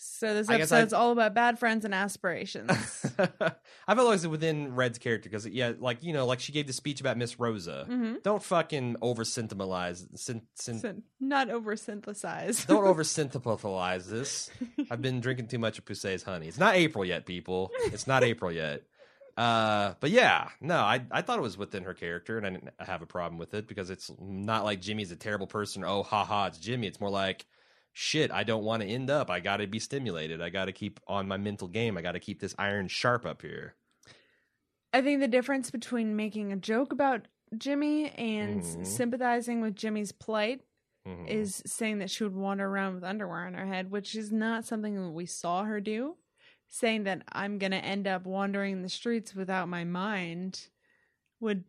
[0.00, 2.70] So this I guess episode's I- all about bad friends and aspirations.
[3.18, 6.66] I felt like it within Red's character because yeah, like you know, like she gave
[6.68, 7.84] the speech about Miss Rosa.
[7.86, 10.06] hmm Don't fucking over sentimentalize.
[10.14, 12.66] Syn- So not oversynthesize.
[12.66, 14.50] don't over sentimentalize this.
[14.90, 16.46] I've been drinking too much of Poussey's honey.
[16.48, 17.70] It's not April yet, people.
[17.86, 18.82] It's not April yet.
[19.36, 22.70] Uh, but yeah, no, I I thought it was within her character, and I didn't
[22.80, 25.84] have a problem with it because it's not like Jimmy's a terrible person.
[25.84, 26.86] Oh, ha ha, it's Jimmy.
[26.88, 27.46] It's more like
[27.92, 28.30] shit.
[28.30, 29.30] I don't want to end up.
[29.30, 30.40] I got to be stimulated.
[30.40, 31.96] I got to keep on my mental game.
[31.96, 33.74] I got to keep this iron sharp up here.
[34.92, 37.26] I think the difference between making a joke about
[37.56, 38.86] Jimmy and Mhm.
[38.86, 40.62] sympathizing with Jimmy's plight
[41.06, 41.28] Mhm.
[41.28, 44.64] is saying that she would wander around with underwear on her head, which is not
[44.64, 46.16] something that we saw her do.
[46.70, 50.68] Saying that I'm going to end up wandering the streets without my mind
[51.40, 51.64] would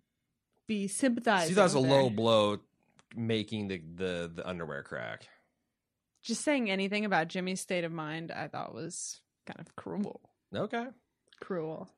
[0.68, 1.50] be sympathizing.
[1.50, 2.60] See, that was a low blow,
[3.16, 5.28] making the the the underwear crack.
[6.24, 10.22] Just saying anything about Jimmy's state of mind, I thought was kind of cruel.
[10.54, 10.86] Okay.
[11.40, 11.90] Cruel.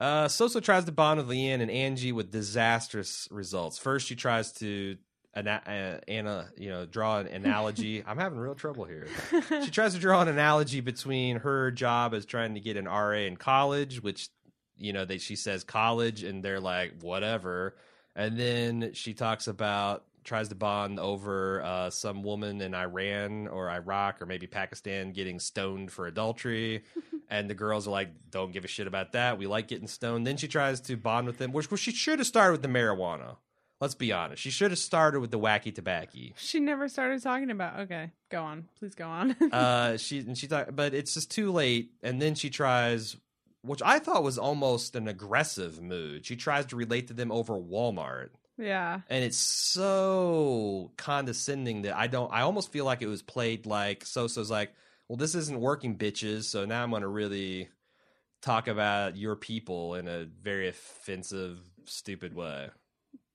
[0.00, 3.76] Uh, Soso tries to bond with Leanne and Angie with disastrous results.
[3.76, 4.96] First, she tries to
[5.34, 8.02] ana- uh, Anna, you know, draw an analogy.
[8.06, 9.06] I'm having real trouble here.
[9.64, 13.10] She tries to draw an analogy between her job as trying to get an RA
[13.18, 14.28] in college, which
[14.76, 17.76] you know, they she says college, and they're like whatever.
[18.16, 23.68] And then she talks about tries to bond over uh, some woman in Iran or
[23.68, 26.84] Iraq or maybe Pakistan getting stoned for adultery.
[27.32, 29.38] And the girls are like, "Don't give a shit about that.
[29.38, 32.26] We like getting stoned." Then she tries to bond with them, which, she should have
[32.26, 33.36] started with the marijuana.
[33.80, 34.42] Let's be honest.
[34.42, 36.34] She should have started with the wacky tobacco.
[36.34, 37.78] She never started talking about.
[37.82, 38.66] Okay, go on.
[38.80, 39.36] Please go on.
[39.52, 41.92] uh, she and she thought, but it's just too late.
[42.02, 43.16] And then she tries,
[43.62, 46.26] which I thought was almost an aggressive mood.
[46.26, 48.30] She tries to relate to them over Walmart,
[48.60, 49.00] yeah.
[49.08, 52.32] and it's so condescending that I don't.
[52.32, 54.72] I almost feel like it was played like Soso's like,
[55.08, 56.44] well, this isn't working, bitches.
[56.44, 57.68] So now I'm going to really
[58.42, 62.70] talk about your people in a very offensive, stupid way.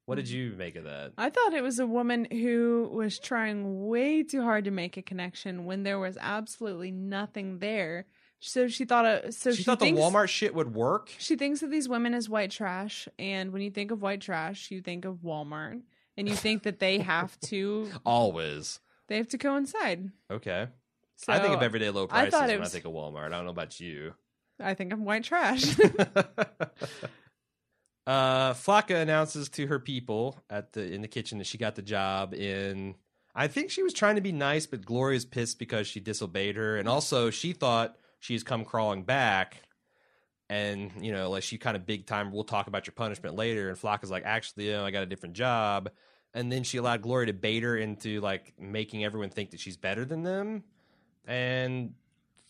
[0.05, 0.31] What did mm.
[0.31, 1.13] you make of that?
[1.17, 5.01] I thought it was a woman who was trying way too hard to make a
[5.01, 8.05] connection when there was absolutely nothing there.
[8.39, 11.11] So she thought, uh, so she, she, thought thinks, the Walmart shit would work.
[11.17, 14.69] She thinks of these women as white trash, and when you think of white trash,
[14.69, 15.81] you think of Walmart,
[16.15, 18.79] and you think that they have to, Always.
[19.07, 20.11] they have to coincide.
[20.29, 20.67] Okay.
[21.17, 23.27] So I think of everyday low prices thought when it I think of Walmart.
[23.27, 24.13] I don't know about you.
[24.59, 25.77] I think I'm white trash.
[28.07, 31.81] uh, Flaca announces to her people at the in the kitchen that she got the
[31.81, 32.95] job in.
[33.33, 36.77] I think she was trying to be nice, but Gloria's pissed because she disobeyed her,
[36.77, 39.61] and also she thought she's come crawling back,
[40.49, 42.31] and you know, like she kind of big time.
[42.31, 43.69] We'll talk about your punishment later.
[43.69, 45.91] And Flaca's like, actually, you know, I got a different job,
[46.33, 49.77] and then she allowed Gloria to bait her into like making everyone think that she's
[49.77, 50.63] better than them,
[51.25, 51.93] and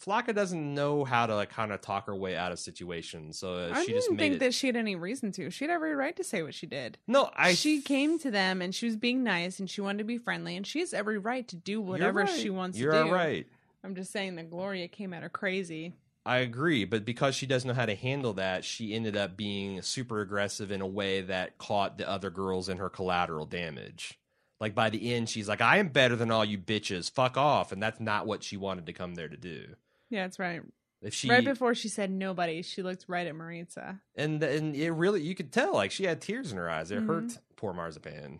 [0.04, 3.56] Flaca doesn't know how to like kind of talk her way out of situations, so
[3.56, 4.40] uh, I she didn't think it.
[4.40, 5.50] that she had any reason to.
[5.50, 6.98] She had every right to say what she did.
[7.08, 10.04] no, I she came to them and she was being nice and she wanted to
[10.06, 12.30] be friendly and she has every right to do whatever right.
[12.30, 13.12] she wants You're to do.
[13.12, 13.48] right.
[13.86, 15.94] I'm just saying that Gloria came at her crazy.
[16.26, 19.82] I agree, but because she doesn't know how to handle that, she ended up being
[19.84, 24.18] super aggressive in a way that caught the other girls in her collateral damage.
[24.60, 27.12] Like by the end, she's like, "I am better than all you bitches.
[27.12, 29.76] Fuck off!" And that's not what she wanted to come there to do.
[30.10, 30.62] Yeah, that's right.
[31.04, 34.00] If she right before she said nobody, she looked right at Maritza.
[34.16, 36.90] and and it really, you could tell like she had tears in her eyes.
[36.90, 37.08] It Mhm.
[37.08, 38.40] hurt poor Marzipan.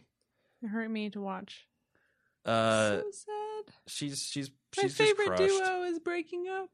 [0.64, 1.68] It hurt me to watch.
[2.46, 3.74] Uh, so sad.
[3.88, 5.58] she's she's My she's just favorite crushed.
[5.58, 6.70] duo is breaking up.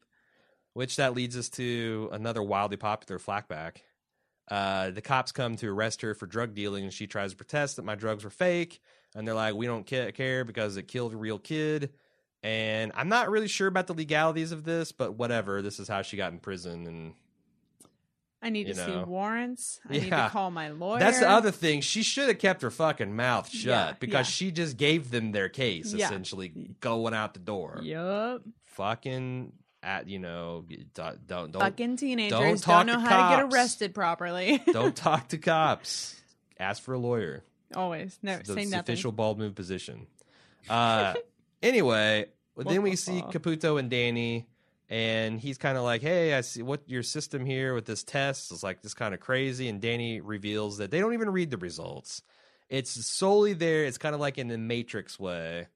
[0.74, 3.78] Which that leads us to another wildly popular flackback.
[4.49, 7.76] Uh, the cops come to arrest her for drug dealing, and she tries to protest
[7.76, 8.82] that my drugs were fake.
[9.13, 11.91] And they're like, "We don't care because it killed a real kid."
[12.43, 15.61] And I'm not really sure about the legalities of this, but whatever.
[15.61, 17.13] This is how she got in prison, and
[18.41, 19.79] I need You to see warrants.
[19.87, 20.99] I need to call my lawyer.
[20.99, 21.81] that's the other thing.
[21.81, 24.31] She should have kept her fucking mouth shut Yeah, because yeah.
[24.31, 26.05] she just gave them their case, Yeah.
[26.07, 27.79] essentially going out the door.
[27.83, 28.41] Yup.
[28.65, 33.93] Fucking at you know, don't don't Fucking teenagers don't don't, know how to get arrested
[33.93, 34.61] properly.
[34.71, 36.19] don't talk to cops.
[36.59, 37.43] Ask for a lawyer.
[37.75, 38.17] Always.
[38.21, 38.79] No, It's say the nothing.
[38.93, 40.07] official bald move position.
[40.69, 41.15] Uh,
[41.63, 44.45] anyway, then we see Caputo and Danny,
[44.91, 48.51] and he's kind of like, "Hey, I see what your system here with this test
[48.51, 48.81] is like.
[48.81, 52.21] This kind of crazy." And Danny reveals that they don't even read the results.
[52.69, 53.85] It's solely there.
[53.85, 55.67] It's kind of like in the Matrix way.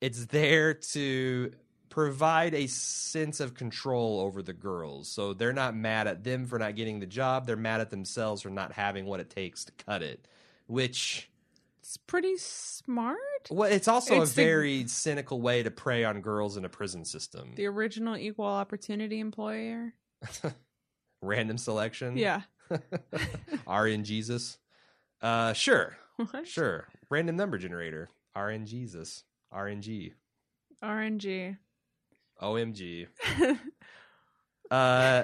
[0.00, 1.52] It's there to
[1.90, 5.08] provide a sense of control over the girls.
[5.08, 7.46] So they're not mad at them for not getting the job.
[7.46, 10.26] They're mad at themselves for not having what it takes to cut it.
[10.66, 11.30] Which
[11.88, 13.16] It's pretty smart.
[13.48, 16.68] well, it's also It's a the- very cynical way to prey on girls in a
[16.68, 17.52] prison system.
[17.54, 19.94] The original equal opportunity employer.
[21.22, 22.16] Random selection.
[22.16, 22.42] Yeah.
[23.70, 24.58] RN Jesus.
[25.22, 26.48] Uh, sure, What?
[26.48, 26.88] sure.
[27.08, 28.08] Random number generator.
[28.36, 29.22] RN Jesus.
[29.54, 30.12] RNG.
[30.82, 31.56] RNG.
[32.42, 33.06] OMG.
[34.68, 35.22] Uh,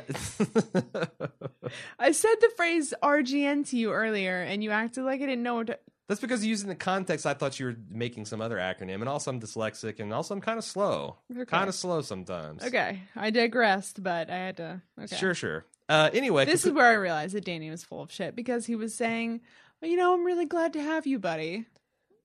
[1.98, 5.56] I said the phrase RGN to you earlier, and you acted like I didn't know
[5.56, 5.78] what to.
[6.12, 9.30] That's because using the context, I thought you were making some other acronym, and also
[9.30, 11.16] I'm dyslexic, and also I'm kind of slow.
[11.30, 11.46] Okay.
[11.46, 12.62] Kind of slow sometimes.
[12.62, 14.82] Okay, I digressed, but I had to.
[15.00, 15.16] Okay.
[15.16, 15.64] Sure, sure.
[15.88, 18.76] Uh, anyway, This is where I realized that Danny was full of shit because he
[18.76, 19.40] was saying,
[19.80, 21.64] well, "You know, I'm really glad to have you, buddy."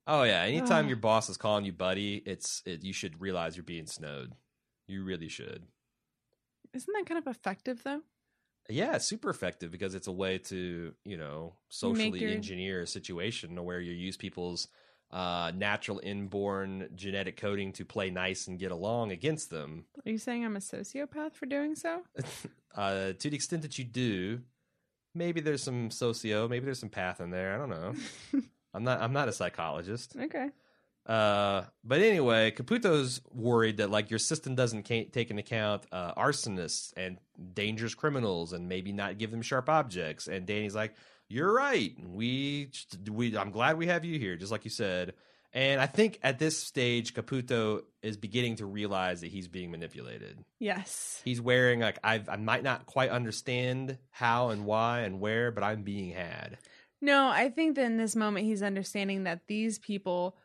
[0.06, 0.90] Oh yeah, anytime Ugh.
[0.90, 4.34] your boss is calling you buddy, it's it, you should realize you're being snowed.
[4.86, 5.64] You really should.
[6.74, 8.02] Isn't that kind of effective though?
[8.70, 13.64] Yeah, super effective because it's a way to you know socially your- engineer a situation
[13.64, 14.68] where you use people's
[15.12, 19.86] uh, natural inborn genetic coding to play nice and get along against them.
[20.06, 22.02] Are you saying I'm a sociopath for doing so?
[22.76, 24.42] uh, to the extent that you do,
[25.16, 27.56] maybe there's some socio, maybe there's some path in there.
[27.56, 27.94] I don't know.
[28.74, 29.02] I'm not.
[29.02, 30.16] I'm not a psychologist.
[30.20, 30.50] Okay.
[31.08, 36.92] Uh, but anyway, Caputo's worried that like your system doesn't take into account uh, arsonists
[36.98, 37.18] and
[37.54, 40.28] dangerous criminals, and maybe not give them sharp objects.
[40.28, 40.94] And Danny's like,
[41.30, 41.96] "You're right.
[42.06, 42.72] We,
[43.10, 45.14] we, I'm glad we have you here, just like you said."
[45.54, 50.44] And I think at this stage, Caputo is beginning to realize that he's being manipulated.
[50.60, 51.22] Yes.
[51.24, 55.64] He's wearing like I I might not quite understand how and why and where, but
[55.64, 56.58] I'm being had.
[57.00, 60.36] No, I think that in this moment he's understanding that these people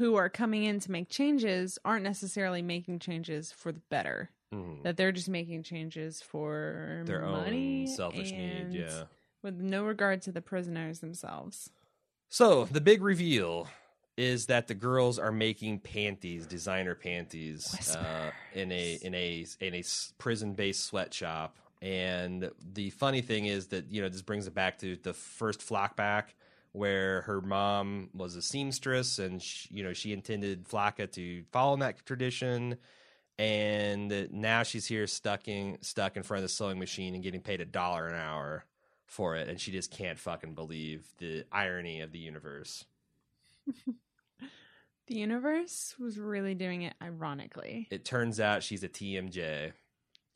[0.00, 4.30] who are coming in to make changes aren't necessarily making changes for the better.
[4.50, 4.82] Mhm.
[4.82, 9.04] That they're just making changes for Their money own selfish need, yeah.
[9.42, 11.68] with no regard to the prisoners themselves.
[12.30, 13.68] So the big reveal
[14.16, 19.74] is that the girls are making panties, designer panties, uh, in a in a in
[19.74, 19.84] a
[20.16, 21.58] prison based sweatshop.
[21.82, 25.60] And the funny thing is that you know this brings it back to the first
[25.60, 26.32] flockback
[26.72, 31.74] where her mom was a seamstress and she, you know she intended Flaca to follow
[31.74, 32.76] in that tradition.
[33.38, 37.40] And now she's here stuck in stuck in front of the sewing machine and getting
[37.40, 38.66] paid a dollar an hour
[39.06, 39.48] for it.
[39.48, 42.84] And she just can't fucking believe the irony of the universe.
[45.06, 47.88] The universe was really doing it ironically.
[47.90, 49.72] it turns out she's a tmj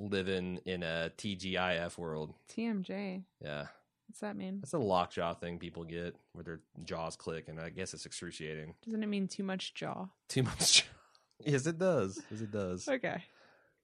[0.00, 2.34] living in a tgif world.
[2.50, 3.22] TMJ.
[3.40, 3.66] yeah
[4.08, 4.58] What's that mean?
[4.60, 8.74] that's a lockjaw thing people get where their jaws click and i guess it's excruciating
[8.84, 10.06] Doesn't it mean too much jaw?
[10.28, 10.84] too much jaw.
[11.46, 13.22] yes it does yes it does Okay.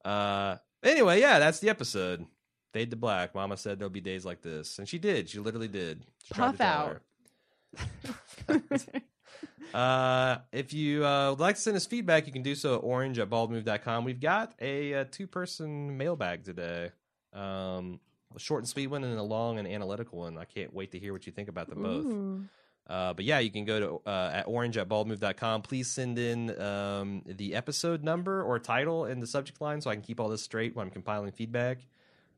[0.04, 2.24] Uh, anyway, yeah, that's the episode.
[2.72, 3.34] Fade to black.
[3.34, 5.28] Mama said there'll be days like this, and she did.
[5.28, 6.04] She literally did.
[6.24, 7.02] She Puff out.
[9.74, 12.78] Uh, if you uh, would like to send us feedback, you can do so at
[12.82, 14.04] orange at baldmove.com.
[14.04, 16.90] We've got a, uh two person mailbag today.
[17.32, 20.38] Um, a short and sweet one and a long and analytical one.
[20.38, 22.04] I can't wait to hear what you think about them both.
[22.06, 22.44] Ooh.
[22.88, 25.62] Uh, but yeah, you can go to uh, at orange at baldmove.com.
[25.62, 29.94] Please send in um, the episode number or title in the subject line so I
[29.94, 31.78] can keep all this straight when I'm compiling feedback.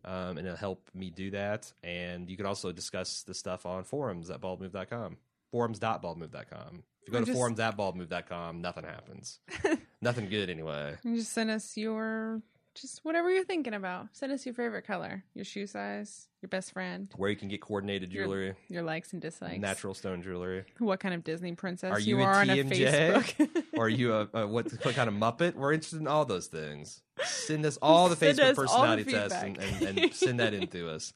[0.05, 1.72] Um, and it'll help me do that.
[1.84, 5.16] And you can also discuss the stuff on forums at baldmove.com.
[5.53, 6.82] Forums.baldmove.com.
[7.03, 9.38] If you go Or to just- forums at baldmove.com, nothing happens.
[10.03, 10.97] nothing good anyway.
[11.05, 12.43] You just send us your
[12.74, 14.08] just whatever you're thinking about.
[14.12, 17.60] Send us your favorite color, your shoe size, your best friend, Where you can get
[17.60, 19.60] coordinated jewelry, your likes and dislikes.
[19.60, 20.64] natural stone jewelry.
[20.78, 22.88] What kind of Disney princess Are you, you a are on a TMJ?
[22.88, 23.64] Facebook.
[23.74, 25.54] or are you a, a what, what kind of muppet?
[25.54, 27.02] We're interested in all those things.
[27.24, 30.54] Send us all the Send Facebook all the personality tests and, and, and send that
[30.54, 31.12] in to us.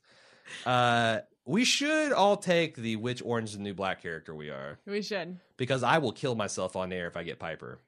[0.64, 4.78] Uh, we should all take the which orange is the new black character we are
[4.86, 5.38] we should.
[5.57, 7.80] because I will kill myself on air if I get Piper,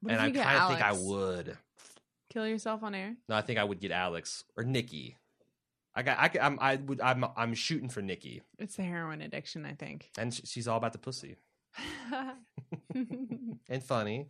[0.00, 1.58] What and I kind of think I would.
[2.30, 3.16] Kill yourself on air.
[3.28, 5.16] No, I think I would get Alex or Nikki.
[5.94, 6.18] I got.
[6.18, 6.58] I, I'm.
[6.60, 7.00] I would.
[7.00, 7.24] I'm.
[7.36, 10.10] I'm shooting for Nikki, It's the heroin addiction, I think.
[10.18, 11.36] and sh- she's all about the pussy
[12.94, 14.26] and funny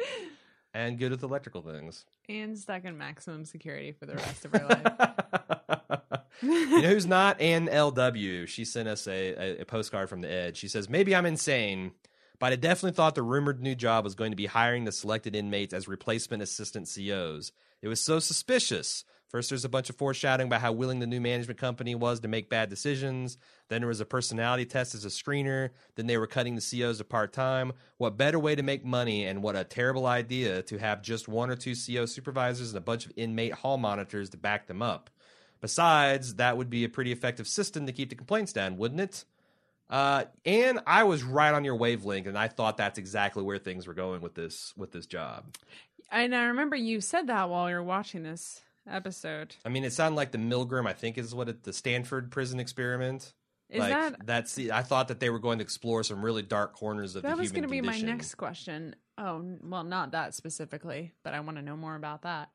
[0.74, 2.04] and good with electrical things.
[2.28, 6.20] and stuck in maximum security for the rest of her life.
[6.42, 7.40] you know who's not?
[7.40, 8.46] Ann LW.
[8.46, 10.56] She sent us a, a, a postcard from the Edge.
[10.58, 11.92] She says, Maybe I'm insane,
[12.38, 15.34] but I definitely thought the rumored new job was going to be hiring the selected
[15.34, 17.52] inmates as replacement assistant COs.
[17.82, 19.04] It was so suspicious.
[19.28, 22.28] First, there's a bunch of foreshadowing about how willing the new management company was to
[22.28, 23.38] make bad decisions.
[23.68, 25.70] Then there was a personality test as a screener.
[25.96, 27.72] Then they were cutting the COs to part time.
[27.98, 31.50] What better way to make money, and what a terrible idea to have just one
[31.50, 35.10] or two CO supervisors and a bunch of inmate hall monitors to back them up.
[35.60, 39.24] Besides, that would be a pretty effective system to keep the complaints down, wouldn't it?
[39.88, 43.86] Uh, and I was right on your wavelength, and I thought that's exactly where things
[43.86, 45.44] were going with this with this job.
[46.10, 49.54] and I remember you said that while you were watching this episode.
[49.64, 52.60] I mean, it sounded like the Milgram, I think, is what it, the Stanford prison
[52.60, 53.32] experiment.
[53.68, 54.72] Is like, that that's the?
[54.72, 57.36] I thought that they were going to explore some really dark corners of that the
[57.36, 58.94] was human going to be my next question?
[59.18, 62.50] Oh, well, not that specifically, but I want to know more about that.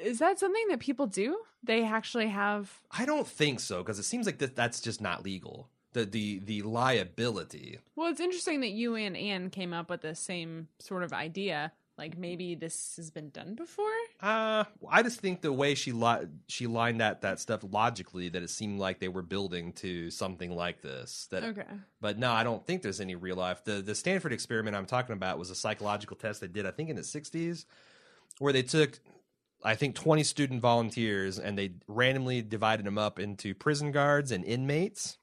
[0.00, 1.38] Is that something that people do?
[1.64, 2.72] They actually have.
[2.92, 5.68] I don't think so because it seems like that that's just not legal.
[5.94, 7.78] The the the liability.
[7.96, 11.72] Well, it's interesting that you and Anne came up with the same sort of idea.
[11.96, 13.90] Like maybe this has been done before.
[14.22, 18.40] Uh, I just think the way she li- she lined that that stuff logically that
[18.42, 21.26] it seemed like they were building to something like this.
[21.32, 21.64] That, Okay.
[22.00, 23.64] but no, I don't think there's any real life.
[23.64, 26.88] The the Stanford experiment I'm talking about was a psychological test they did, I think,
[26.88, 27.64] in the '60s,
[28.38, 29.00] where they took,
[29.64, 34.44] I think, 20 student volunteers and they randomly divided them up into prison guards and
[34.44, 35.18] inmates.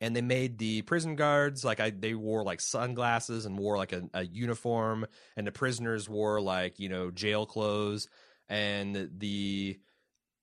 [0.00, 3.92] And they made the prison guards like I they wore like sunglasses and wore like
[3.92, 8.08] a, a uniform, and the prisoners wore like you know jail clothes,
[8.48, 9.78] and the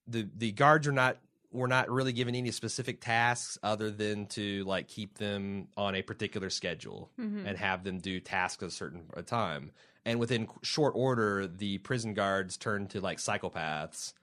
[0.07, 1.17] the the guards are not
[1.51, 6.01] were not really given any specific tasks other than to like keep them on a
[6.01, 7.47] particular schedule Mhm.
[7.47, 9.71] and have them do tasks at a certain a time.
[10.05, 14.13] And within short order, the prison guards turned to like psychopaths,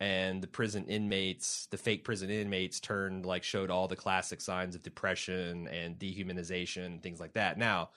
[0.00, 4.74] and the prison inmates, the fake prison inmates, turned like showed all the classic signs
[4.74, 7.58] of depression and dehumanization, things like that.
[7.58, 7.90] Now,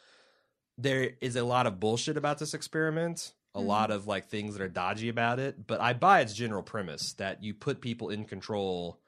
[0.77, 3.65] there is a lot of bullshit about this experiment, a Mhm.
[3.65, 7.13] lot of like things that are dodgy about it, but I buy its general premise
[7.13, 8.99] that you put people in control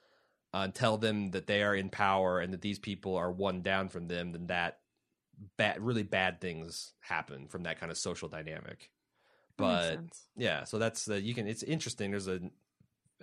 [0.54, 3.64] uh, and tell them that they are in power and that these people are one
[3.64, 4.82] down from them, then that
[5.58, 8.92] bad, really bad things happen from that kind of social dynamic.
[9.58, 10.00] But
[10.36, 11.48] yeah, so that's uh, you can.
[11.48, 12.12] It's interesting.
[12.12, 12.40] There's a,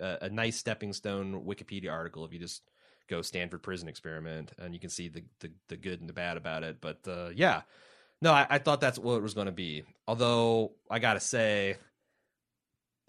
[0.01, 2.63] a a nice stepping stone Wikipedia article if you just
[3.07, 6.37] go Stanford prison experiment and you can see the the, the good and the bad
[6.37, 6.77] about it.
[6.81, 7.61] But uh, yeah,
[8.21, 9.83] no, I, I thought that's what it was going to be.
[10.07, 11.75] Although I gotta say,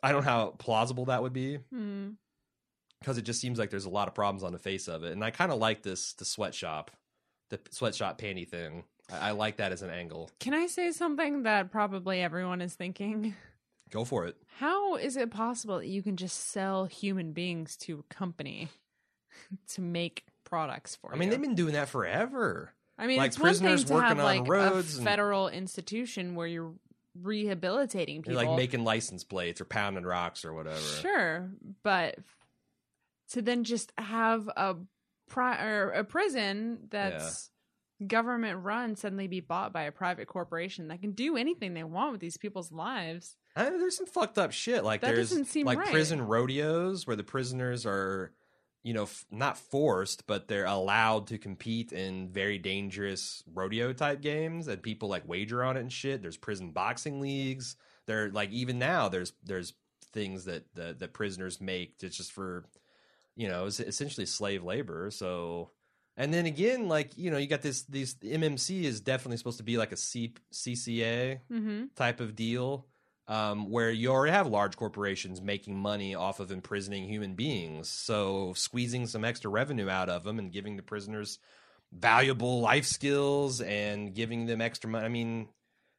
[0.03, 2.11] I don't know how plausible that would be Hmm.
[3.01, 5.13] because it just seems like there's a lot of problems on the face of it.
[5.13, 6.91] And I kind of like this the sweatshop,
[7.51, 8.85] the sweatshop panty thing.
[9.13, 10.31] I, I like that as an angle.
[10.41, 13.35] Can I say something that probably everyone is thinking?
[13.93, 14.37] Go for it.
[14.59, 18.69] How is it possible that you can just sell human beings to a company
[19.75, 21.31] to make products for I mean, you?
[21.35, 22.73] they've been doing that forever.
[22.99, 25.07] I mean, like it's one thing prisoners to working have on like roads a and-
[25.07, 26.73] federal institution where you're
[27.21, 28.43] rehabilitating people.
[28.43, 30.79] like making license plates or pounding rocks or whatever.
[30.79, 31.51] Sure,
[31.83, 32.17] but
[33.31, 34.77] to then just have a
[35.29, 37.51] pri- or a prison that's
[38.07, 42.13] government run suddenly be bought by a private corporation that can do anything they want
[42.13, 43.37] with these people's lives.
[43.55, 44.83] I mean, there's some fucked up shit.
[44.85, 45.91] Like That there's like right.
[45.91, 48.33] prison rodeos where the prisoners are,
[48.83, 54.21] you know, f- not forced, but they're allowed to compete in very dangerous rodeo type
[54.23, 56.23] games, and people like wager on it and shit.
[56.23, 57.77] There's prison boxing leagues.
[58.07, 59.75] There, like even now, there's there's
[60.13, 62.65] things that that, that prisoners make that's just for,
[63.37, 65.11] you know, it's essentially slave labor.
[65.11, 65.71] So.
[66.15, 67.85] And then again, like you know, you got this.
[67.85, 71.85] These MCC is definitely supposed to be like a C, CCA, Mm-hmm.
[71.97, 72.87] type of deal
[73.33, 77.89] um, where you already have large corporations making money off of imprisoning human beings.
[77.89, 81.39] So squeezing some extra revenue out of them and giving the prisoners
[81.91, 85.07] valuable life skills and giving them extra money.
[85.07, 85.49] I mean,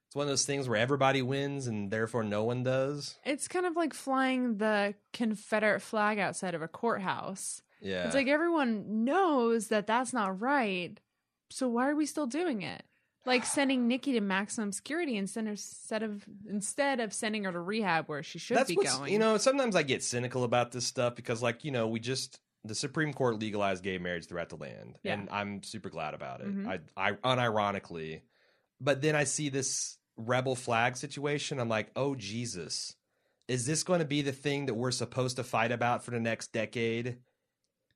[0.08, 3.16] it's one of those things where everybody wins and therefore no one does.
[3.26, 7.64] It's kind of like flying the Confederate flag outside of a courthouse.
[7.82, 8.06] Yeah.
[8.06, 11.00] It's like everyone knows that that's not right.
[11.50, 12.84] So why are we still doing it?
[13.26, 17.60] Like sending Nikki to maximum security instead of instead of instead of sending her to
[17.60, 19.14] rehab where she should That's be what's, going.
[19.14, 22.40] You know, sometimes I get cynical about this stuff because, like, you know, we just
[22.66, 25.14] the Supreme Court legalized gay marriage throughout the land, Yeah.
[25.14, 26.48] and I'm super glad about it.
[26.48, 26.80] Mhm.
[26.98, 28.22] I, I unironically,
[28.80, 31.60] but then I see this rebel flag situation.
[31.60, 32.96] I'm like, oh Jesus,
[33.48, 36.20] is this going to be the thing that we're supposed to fight about for the
[36.20, 37.18] next decade?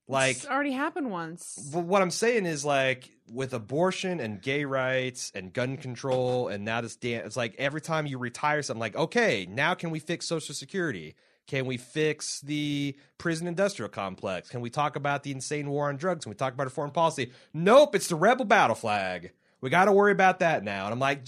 [0.10, 1.70] Like, it's already happened once.
[1.74, 6.64] but what I'm saying is like with abortion and gay rights and gun control and
[6.64, 10.00] now this dan it's like every time you retire something like okay now can we
[10.00, 11.16] fix social security?
[11.46, 14.50] Can we fix the prison industrial complex?
[14.50, 16.24] Can we talk about the insane war on drugs?
[16.24, 17.32] Can we talk about our foreign policy?
[17.54, 19.34] Nope it's the rebel battle flag.
[19.60, 20.86] We got to worry about that now.
[20.86, 21.24] And I'm like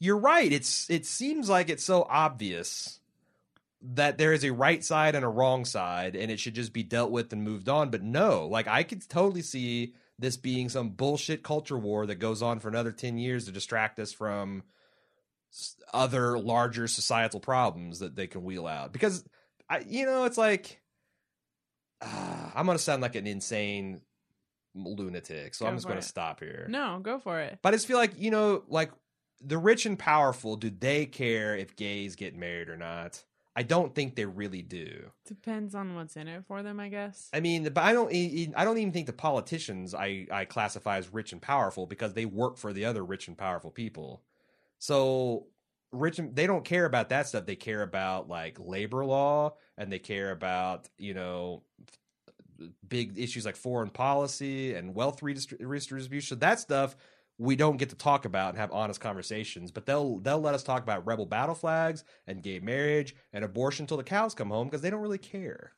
[0.00, 0.52] you're right.
[0.52, 2.98] It's it seems like it's so obvious
[3.86, 6.82] that there is a right side and a wrong side and it should just be
[6.82, 10.88] dealt with and moved on but no like i could totally see this being some
[10.88, 14.62] bullshit culture war that goes on for another 10 years to distract us from
[15.92, 19.22] other larger societal problems that they can wheel out because
[19.68, 20.80] i you know it's like
[22.02, 24.00] ah, i'm going to sound like an insane
[24.74, 27.58] lunatic so i'm just going to stop here No, go for it.
[27.62, 28.90] but I just feel like, you know, like
[29.40, 33.22] the rich and powerful, do they care if gays get married or not?
[33.56, 35.10] I don't think they really do.
[35.26, 37.30] Depends on what's in it for them, I guess.
[37.32, 38.12] I mean, but I don't.
[38.12, 42.26] I don't even think the politicians I I classify as rich and powerful because they
[42.26, 44.22] work for the other rich and powerful people.
[44.80, 45.46] So
[45.92, 47.46] rich, and, they don't care about that stuff.
[47.46, 51.62] They care about like labor law, and they care about you know
[52.88, 56.40] big issues like foreign policy and wealth redistri- redistribution.
[56.40, 56.96] That stuff
[57.38, 59.70] we don't get to talk about and have honest conversations.
[59.70, 63.86] But they'll they'll let us talk about rebel battle flags and gay marriage and abortion
[63.86, 65.72] till the cows come home because they don't really care.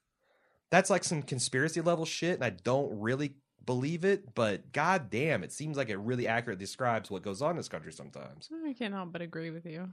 [0.70, 4.34] That's like some conspiracy level shit, and I don't really believe it.
[4.34, 7.68] But god damn, it seems like it really accurately describes what goes on in this
[7.68, 8.48] country sometimes.
[8.66, 9.90] I can't help but agree with you.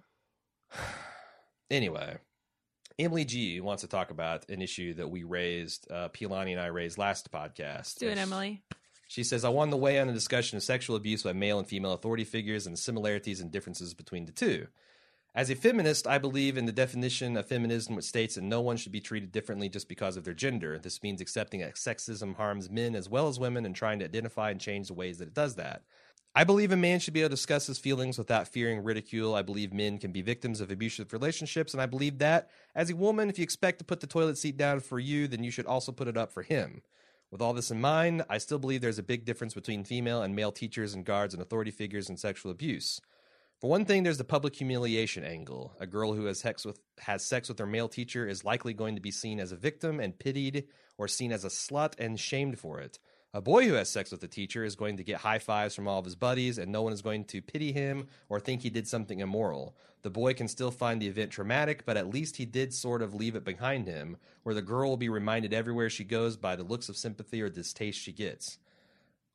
[1.71, 2.17] Anyway,
[2.99, 6.67] Emily G wants to talk about an issue that we raised, uh, Pilani and I
[6.67, 7.97] raised last podcast.
[7.97, 8.61] Do it, Emily.
[9.13, 11.67] She says, I wanted to weigh on a discussion of sexual abuse by male and
[11.67, 14.65] female authority figures and the similarities and differences between the two.
[15.35, 18.75] As a feminist, I believe in the definition of feminism, which states that no one
[18.75, 20.79] should be treated differently just because of their gender.
[20.79, 24.49] This means accepting that sexism harms men as well as women and trying to identify
[24.49, 25.83] and change the ways that it does that.
[26.33, 29.35] I believe a man should be able to discuss his feelings without fearing ridicule.
[29.35, 32.95] I believe men can be victims of abusive relationships, and I believe that as a
[32.95, 35.67] woman, if you expect to put the toilet seat down for you, then you should
[35.67, 36.81] also put it up for him.
[37.33, 40.35] With all this in mind, I still believe there's a big difference between female and
[40.35, 43.01] male teachers and guards and authority figures and sexual abuse.
[43.59, 45.75] For one thing, there's the public humiliation angle.
[45.79, 48.93] A girl who has sex with has sex with her male teacher is likely going
[48.93, 50.65] to be seen as a victim and pitied,
[50.99, 52.99] or seen as a slut and shamed for it.
[53.35, 55.87] A boy who has sex with a teacher is going to get high fives from
[55.87, 58.69] all of his buddies, and no one is going to pity him or think he
[58.69, 59.75] did something immoral.
[60.03, 63.15] The boy can still find the event traumatic, but at least he did sort of
[63.15, 66.63] leave it behind him, where the girl will be reminded everywhere she goes by the
[66.63, 68.59] looks of sympathy or distaste she gets.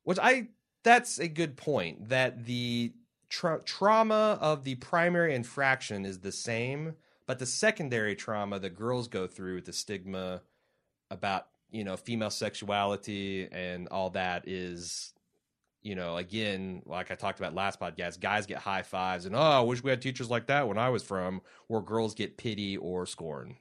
[0.03, 0.47] Which I,
[0.83, 2.93] that's a good point, that the
[3.27, 6.93] tra- trauma of the primary infraction is the same,
[7.25, 10.41] but the secondary trauma that girls go through with the stigma
[11.11, 15.13] about you know female sexuality and all that is
[15.81, 19.39] you know again like i talked about last podcast guys get high fives and oh
[19.39, 22.75] i wish we had teachers like that when i was from where girls get pity
[22.77, 23.55] or scorn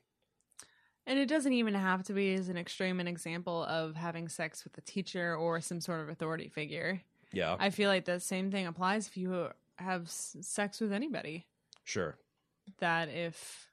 [1.07, 4.65] And it doesn't even have to be as an extreme an example of having sex
[4.65, 7.01] with a teacher or some sort of authority figure.
[7.33, 11.47] yeah I feel like the same thing applies if you have sex with anybody.
[11.85, 12.17] sure
[12.81, 13.69] That if,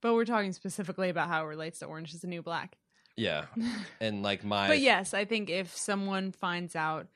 [0.00, 2.76] but we're talking specifically about how it relates to Orange is the New Black.
[3.16, 3.46] Yeah
[4.00, 7.06] and like my But yes, I think if someone finds out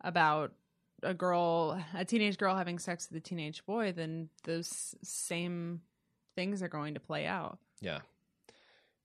[0.00, 0.52] about
[1.02, 5.82] a girl, a teenage girl having sex with a teenage boy, then those same
[6.34, 7.58] things are going to play out.
[7.80, 8.00] Yeah.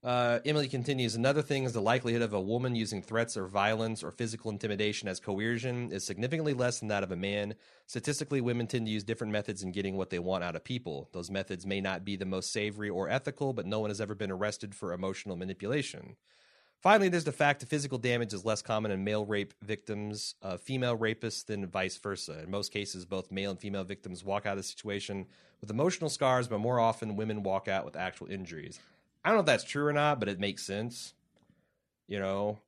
[0.04, 1.16] Uh, Emily continues.
[1.16, 5.08] Another thing is the likelihood of a woman using threats or violence or physical intimidation
[5.08, 7.56] as coercion is significantly less than that of a man.
[7.86, 11.08] Statistically, women tend to use different methods in getting what they want out of people.
[11.14, 14.14] Those methods may not be the most savory or ethical, but no one has ever
[14.14, 16.18] been arrested for emotional manipulation.
[16.84, 20.59] Finally, there's the fact that physical damage is less common in male rape victims of
[20.59, 22.41] female rapists than vice versa.
[22.43, 25.25] In most cases, both male and female victims walk out of the situation
[25.61, 28.79] with emotional scars, but more often women walk out with actual injuries.
[29.23, 31.13] I don't know if that's true or not, but it makes sense.
[32.09, 32.59] You know,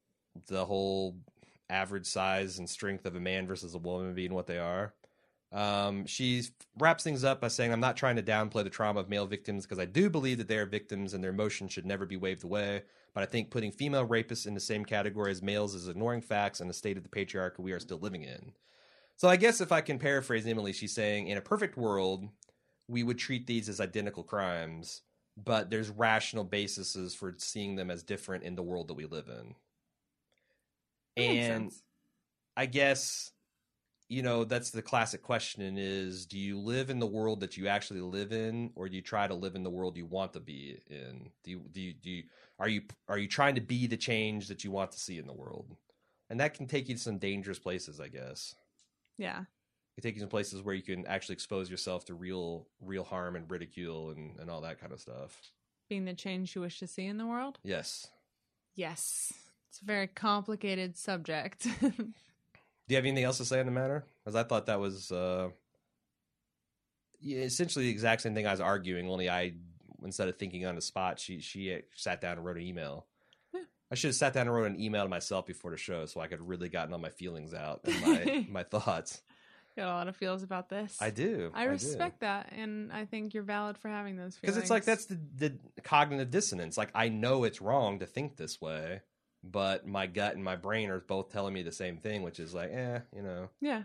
[0.48, 1.18] the whole
[1.70, 4.94] average size and strength of a man versus a woman being what they are.
[5.52, 6.44] Um, she
[6.80, 9.66] wraps things up by saying, I'm not trying to downplay the trauma of male victims
[9.66, 12.46] because I do believe that they are victims and their emotions should never be waved
[12.46, 12.84] away.
[13.16, 16.60] But I think putting female rapists in the same category as males is ignoring facts
[16.60, 18.52] and the state of the patriarchy we are still living in.
[19.16, 22.28] So I guess if I can paraphrase Emily, she's saying, in a perfect world,
[22.90, 25.02] we would treat these as identical crimes,
[25.38, 29.30] but there's rational bases for seeing them as different in the world that we live
[29.30, 29.56] in.
[31.16, 31.84] That makes And sense.
[32.58, 33.32] I guess
[34.08, 37.68] you know that's the classic question is do you live in the world that you
[37.68, 40.40] actually live in or do you try to live in the world you want to
[40.40, 42.24] be in do you do you, do you
[42.60, 45.28] are you are you trying to be the change that you want to see in
[45.28, 45.76] the world
[46.30, 48.56] and that can take you to some dangerous places i guess
[49.18, 49.40] yeah.
[49.40, 53.04] it can take you to places where you can actually expose yourself to real real
[53.04, 55.40] harm and ridicule and, and all that kind of stuff
[55.90, 57.60] Being the change you wish to see in the world?
[57.64, 58.08] yes
[58.76, 59.34] Yes.
[59.70, 61.68] It's a very complicated subject.
[62.88, 64.06] Do you have anything else to say on the matter?
[64.24, 65.50] Because I thought that was uh,
[67.26, 69.10] essentially the exact same thing I was arguing.
[69.10, 69.54] Only I,
[70.04, 73.08] instead of thinking on the spot, she she sat down and wrote an email.
[73.54, 73.62] Yeah.
[73.92, 76.22] I should have sat down and wrote an email to myself before the show, so
[76.22, 79.22] I could really gotten all my feelings out and my my thoughts.
[79.76, 80.98] Got a lot of feels about this.
[81.02, 81.52] I do.
[81.54, 84.42] I respect that, and I think you're valid for having those feelings.
[84.42, 86.78] because it's like that's the the cognitive dissonance.
[86.78, 89.02] Like I know it's wrong to think this way,
[89.52, 92.54] but my gut and my brain are both telling me the same thing, which is
[92.54, 93.84] like, eh, you know, yeah,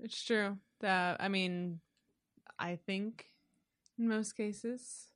[0.00, 0.58] it's true.
[0.80, 1.80] That I mean,
[2.58, 3.26] I think
[3.98, 5.08] in most cases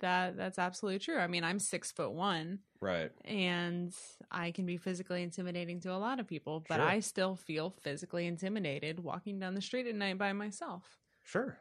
[0.00, 1.18] that that's absolutely true.
[1.18, 3.10] I mean, I'm six foot one, right?
[3.24, 3.94] and
[4.30, 6.88] I can be physically intimidating to a lot of people, but Sure.
[6.88, 10.98] I still feel physically intimidated walking down the street at night by myself.
[11.24, 11.58] Sure.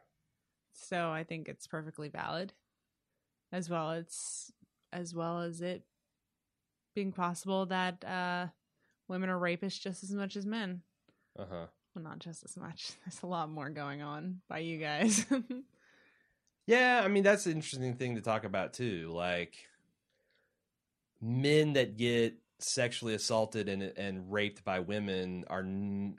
[0.74, 2.54] So I think it's perfectly valid,
[3.52, 4.52] as well as
[4.94, 5.84] as well as it
[6.98, 8.48] being possible that uh,
[9.08, 10.82] women are rapists just as much as men.
[11.38, 11.66] Uh huh.
[11.94, 12.94] Well, not just as much.
[13.06, 15.24] There's a lot more going on by you guys.
[16.66, 19.10] Yeah, I mean that's an interesting thing to talk about too.
[19.14, 19.56] Like
[21.22, 25.66] men that get sexually assaulted and and raped by women are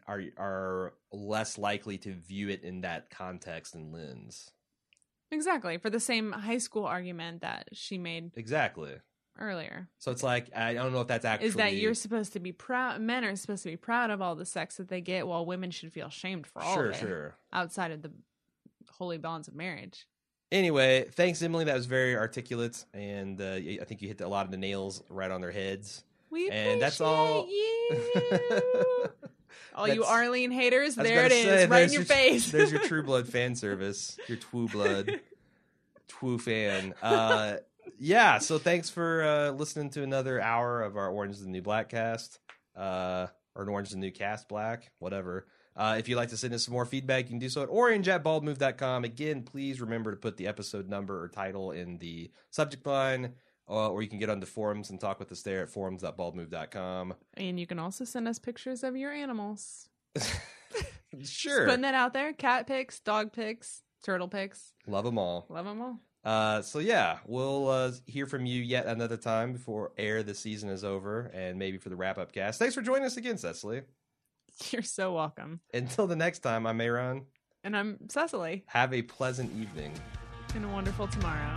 [0.07, 4.51] are are less likely to view it in that context and lens.
[5.31, 8.95] exactly for the same high school argument that she made Exactly.
[9.39, 9.89] Earlier.
[9.99, 12.53] So it's like I don't know if that's actually Is that you're supposed to be
[12.53, 13.01] proud?
[13.01, 15.70] Men are supposed to be proud of all the sex that they get, while women
[15.70, 17.34] should feel shamed for all sure of it sure.
[17.53, 18.11] outside of the
[18.91, 20.07] holy bonds of marriage.
[20.51, 21.64] Anyway, thanks Emily.
[21.66, 25.03] That was very articulate, and uh, I think you hit a lot of the nails
[25.11, 26.05] right on their heads.
[26.30, 29.11] We And that's all- appreciate you.
[29.74, 32.51] All you Arlene haters, there it is, say, right in there's your face.
[32.51, 34.18] there's your True Blood fan service.
[34.26, 35.20] Your Twoo Blood,
[36.09, 36.95] Twoo fan.
[37.03, 37.57] Uh,
[37.99, 38.39] yeah.
[38.39, 41.89] So thanks for uh, listening to another hour of our Orange is the New Black
[41.89, 42.39] cast,
[42.76, 45.47] uh, or an Orange is the New Cast Black, whatever.
[45.76, 47.68] Uh, if you'd like to send us some more feedback, you can do so at
[47.68, 49.05] orange at baldmove.com.
[49.05, 53.34] Again, please remember to put the episode number or title in the subject line,
[53.68, 57.14] uh, or you can get on the forums and talk with us there at forums.baldmove.com.
[57.34, 59.89] And you can also send us pictures of your animals.
[61.24, 61.57] Sure.
[61.57, 62.32] Just putting that out there.
[62.32, 64.72] Cat pics, dog pics, turtle pics.
[64.86, 65.47] Love them all.
[65.49, 66.01] Love them all.
[66.29, 70.68] Uh, so yeah, we'll uh, hear from you yet another time before air the season
[70.68, 72.59] is over, and maybe for the wrap up cast.
[72.59, 73.81] Thanks for joining us again, Cecily.
[74.70, 75.61] You're so welcome.
[75.72, 77.24] Until the next time, I'm Aaron.
[77.64, 78.62] And I'm Cecily.
[78.66, 79.95] Have a pleasant evening.
[80.55, 81.55] And a wonderful tomorrow.